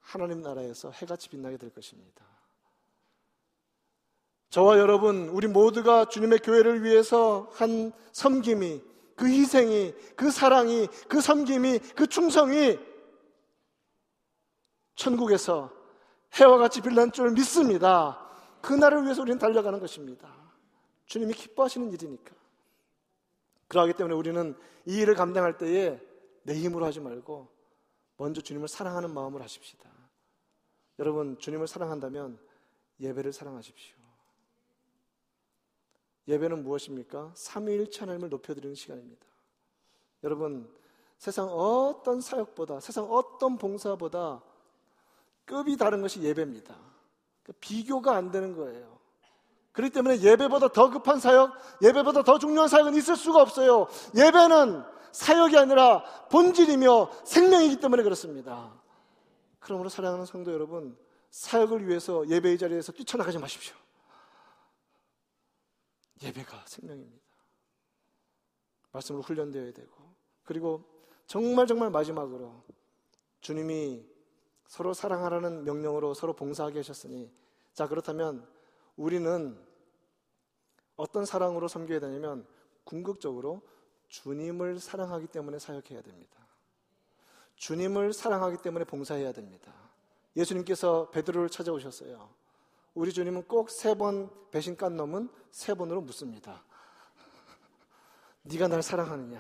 하나님 0.01 0.41
나라에서 0.41 0.91
해같이 0.93 1.29
빛나게 1.29 1.57
될 1.57 1.71
것입니다. 1.71 2.25
저와 4.51 4.79
여러분, 4.79 5.29
우리 5.29 5.47
모두가 5.49 6.07
주님의 6.07 6.39
교회를 6.41 6.83
위해서 6.85 7.51
한 7.53 7.93
섬김이, 8.13 8.83
그 9.17 9.27
희생이, 9.27 9.95
그 10.15 10.31
사랑이, 10.31 10.89
그 11.09 11.21
섬김이, 11.21 11.79
그 11.95 12.07
충성이 12.07 12.79
천국에서 14.95 15.71
해와 16.35 16.59
같이 16.59 16.81
빌난 16.81 17.13
줄 17.13 17.31
믿습니다. 17.33 18.23
그날을 18.63 19.05
위해서 19.05 19.23
우리는 19.23 19.39
달려가는 19.39 19.79
것입니다. 19.79 20.35
주님이 21.07 21.35
기뻐하시는 21.35 21.93
일이니까. 21.93 22.35
그러기 23.69 23.95
때문에 23.95 24.15
우리는 24.15 24.57
이 24.87 24.99
일을 24.99 25.15
감당할 25.15 25.57
때에 25.57 26.01
내 26.43 26.55
힘으로 26.55 26.85
하지 26.85 27.01
말고 27.01 27.49
먼저 28.17 28.41
주님을 28.41 28.69
사랑하는 28.69 29.13
마음을 29.13 29.43
하십시다. 29.43 29.91
여러분, 30.99 31.39
주님을 31.39 31.67
사랑한다면 31.67 32.39
예배를 33.01 33.33
사랑하십시오. 33.33 33.96
예배는 36.29 36.63
무엇입니까? 36.63 37.33
삼위일체 37.35 38.01
하나님을 38.01 38.29
높여드리는 38.29 38.75
시간입니다. 38.75 39.27
여러분, 40.25 40.69
세상 41.19 41.49
어떤 41.49 42.21
사역보다, 42.21 42.81
세상 42.81 43.05
어떤 43.05 43.57
봉사보다 43.59 44.43
급이 45.45 45.77
다른 45.77 46.03
것이 46.03 46.21
예배입니다. 46.23 46.75
그러니까 47.43 47.61
비교가 47.61 48.17
안 48.17 48.31
되는 48.31 48.57
거예요. 48.57 48.97
그렇기 49.73 49.93
때문에 49.93 50.21
예배보다 50.21 50.69
더 50.69 50.91
급한 50.91 51.21
사역, 51.21 51.53
예배보다 51.83 52.25
더 52.25 52.39
중요한 52.39 52.69
사역은 52.69 52.95
있을 52.95 53.15
수가 53.15 53.43
없어요. 53.43 53.87
예배는 54.17 54.83
사역이 55.13 55.57
아니라 55.57 56.03
본질이며 56.31 57.11
생명이기 57.25 57.81
때문에 57.81 58.03
그렇습니다. 58.03 58.73
그러므로 59.61 59.89
사랑하는 59.89 60.27
성도 60.27 60.53
여러분, 60.53 60.97
사역을 61.31 61.87
위해서 61.87 62.27
예배의 62.29 62.59
자리에서 62.59 62.93
뛰쳐나가지 62.93 63.39
마십시오. 63.39 63.75
예배가 66.23 66.65
생명입니다. 66.67 67.25
말씀으로 68.93 69.23
훈련되어야 69.23 69.73
되고, 69.73 70.15
그리고 70.45 70.85
정말 71.27 71.67
정말 71.67 71.91
마지막으로 71.91 72.63
주님이 73.41 74.05
서로 74.67 74.95
사랑하라는 74.95 75.65
명령으로 75.65 76.15
서로 76.15 76.35
봉사하게 76.35 76.81
하셨으니 76.81 77.31
자 77.73 77.89
그렇다면 77.89 78.47
우리는 78.97 79.59
어떤 80.97 81.25
사랑으로 81.25 81.69
섬겨야 81.69 82.01
되냐면 82.01 82.47
궁극적으로 82.85 83.63
주님을 84.09 84.81
사랑하기 84.81 85.27
때문에 85.29 85.59
사역해야 85.59 86.03
됩니다. 86.03 86.47
주님을 87.57 88.13
사랑하기 88.13 88.59
때문에 88.63 88.85
봉사해야 88.85 89.33
됩니다. 89.33 89.73
예수님께서 90.37 91.11
베드로를 91.11 91.49
찾아오셨어요. 91.49 92.29
우리 92.97 93.13
주님은 93.13 93.43
꼭 93.47 93.69
세 93.69 93.95
번 93.95 94.31
배신 94.51 94.75
깐 94.75 94.97
놈은 94.97 95.29
세 95.51 95.75
번으로 95.75 96.01
묻습니다. 96.01 96.65
네가 98.43 98.69
날 98.69 98.83
사랑하느냐? 98.83 99.37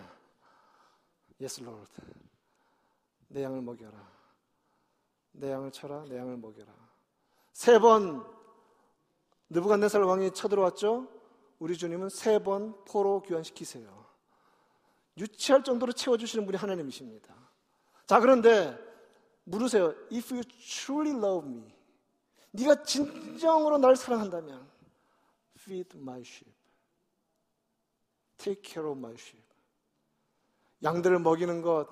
Yes, 1.41 1.63
Lord. 1.63 1.91
내 3.29 3.43
양을 3.43 3.63
먹여라. 3.63 3.97
내 5.33 5.51
양을 5.53 5.71
쳐라, 5.73 6.05
내 6.05 6.19
양을 6.19 6.37
먹여라. 6.37 6.71
세 7.55 7.79
번 7.79 8.27
느부갓네살 9.49 10.03
왕이 10.03 10.33
쳐들어왔죠. 10.33 11.09
우리 11.59 11.79
주님은 11.79 12.11
세 12.11 12.39
번 12.41 12.75
포로 12.85 13.23
귀환시키세요. 13.23 14.05
유치할 15.17 15.65
정도로 15.65 15.93
채워주시는 15.93 16.45
분이 16.45 16.59
하나님이십니다. 16.59 17.35
자, 18.07 18.21
그런데 18.21 18.79
물으세요. 19.45 19.95
If 20.13 20.35
you 20.35 20.43
truly 20.45 21.17
love 21.17 21.49
me, 21.49 21.75
네가 22.57 22.83
진정으로 22.83 23.79
날 23.79 23.97
사랑한다면, 23.97 24.67
feed 25.59 25.99
my 25.99 26.21
sheep, 26.21 26.53
take 28.39 28.63
care 28.65 28.89
of 28.89 28.99
my 28.99 29.15
sheep. 29.15 29.45
양들을 30.83 31.19
먹이는 31.19 31.63
것, 31.63 31.89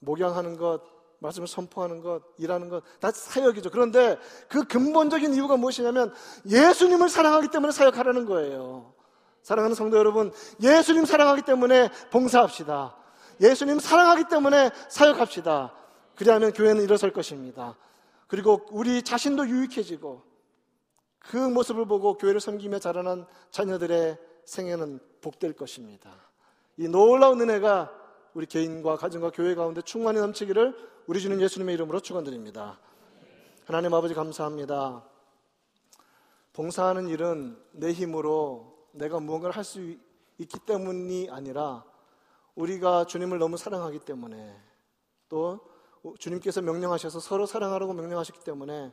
목양하는 0.00 0.56
것, 0.56 0.82
말씀을 1.18 1.48
선포하는 1.48 2.00
것, 2.00 2.22
일하는 2.38 2.68
것, 2.68 2.82
다 3.00 3.10
사역이죠. 3.10 3.70
그런데 3.70 4.18
그 4.48 4.64
근본적인 4.64 5.34
이유가 5.34 5.56
무엇이냐면 5.56 6.12
예수님을 6.46 7.08
사랑하기 7.08 7.48
때문에 7.48 7.72
사역하라는 7.72 8.26
거예요. 8.26 8.94
사랑하는 9.42 9.74
성도 9.74 9.96
여러분, 9.96 10.32
예수님 10.62 11.04
사랑하기 11.04 11.42
때문에 11.42 11.88
봉사합시다. 12.10 12.96
예수님 13.40 13.78
사랑하기 13.78 14.24
때문에 14.28 14.70
사역합시다. 14.88 15.72
그리하면 16.16 16.52
교회는 16.52 16.82
일어설 16.82 17.12
것입니다. 17.12 17.76
그리고 18.26 18.66
우리 18.70 19.02
자신도 19.02 19.48
유익해지고 19.48 20.22
그 21.18 21.36
모습을 21.36 21.86
보고 21.86 22.16
교회를 22.16 22.40
섬기며 22.40 22.78
자라난 22.78 23.26
자녀들의 23.50 24.18
생애는 24.44 25.00
복될 25.20 25.54
것입니다. 25.54 26.12
이 26.76 26.88
놀라운 26.88 27.40
은혜가 27.40 27.92
우리 28.34 28.46
개인과 28.46 28.96
가정과 28.96 29.30
교회 29.30 29.54
가운데 29.54 29.82
충만히 29.82 30.20
넘치기를 30.20 30.76
우리 31.06 31.20
주님 31.20 31.40
예수님의 31.40 31.74
이름으로 31.74 32.00
축원드립니다. 32.00 32.78
하나님 33.64 33.94
아버지 33.94 34.14
감사합니다. 34.14 35.04
봉사하는 36.52 37.08
일은 37.08 37.58
내 37.72 37.92
힘으로 37.92 38.76
내가 38.92 39.20
무언가를 39.20 39.56
할 39.56 39.64
수 39.64 39.96
있기 40.38 40.58
때문이 40.66 41.28
아니라 41.30 41.84
우리가 42.54 43.06
주님을 43.06 43.38
너무 43.38 43.56
사랑하기 43.56 44.00
때문에 44.00 44.54
또 45.28 45.60
주님께서 46.18 46.62
명령하셔서 46.62 47.20
서로 47.20 47.46
사랑하라고 47.46 47.92
명령하셨기 47.92 48.44
때문에 48.44 48.92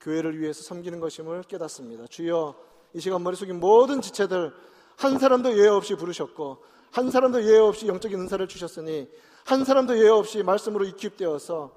교회를 0.00 0.40
위해서 0.40 0.62
섬기는 0.62 1.00
것임을 1.00 1.42
깨닫습니다. 1.44 2.06
주여 2.06 2.54
이 2.94 3.00
시간 3.00 3.22
머리 3.22 3.36
숙인 3.36 3.60
모든 3.60 4.00
지체들 4.00 4.52
한 4.96 5.18
사람도 5.18 5.56
예외 5.56 5.68
없이 5.68 5.94
부르셨고 5.94 6.62
한 6.90 7.10
사람도 7.10 7.42
예외 7.44 7.58
없이 7.58 7.86
영적인 7.86 8.20
은사를 8.20 8.46
주셨으니 8.48 9.08
한 9.44 9.64
사람도 9.64 9.96
예외 9.98 10.08
없이 10.08 10.42
말씀으로 10.42 10.84
익힙되어서 10.84 11.72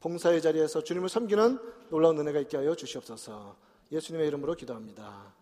봉사의 0.00 0.42
자리에서 0.42 0.82
주님을 0.84 1.08
섬기는 1.08 1.58
놀라운 1.90 2.18
은혜가 2.18 2.40
있게 2.40 2.58
하여 2.58 2.74
주시옵소서. 2.74 3.56
예수님의 3.90 4.28
이름으로 4.28 4.54
기도합니다. 4.54 5.32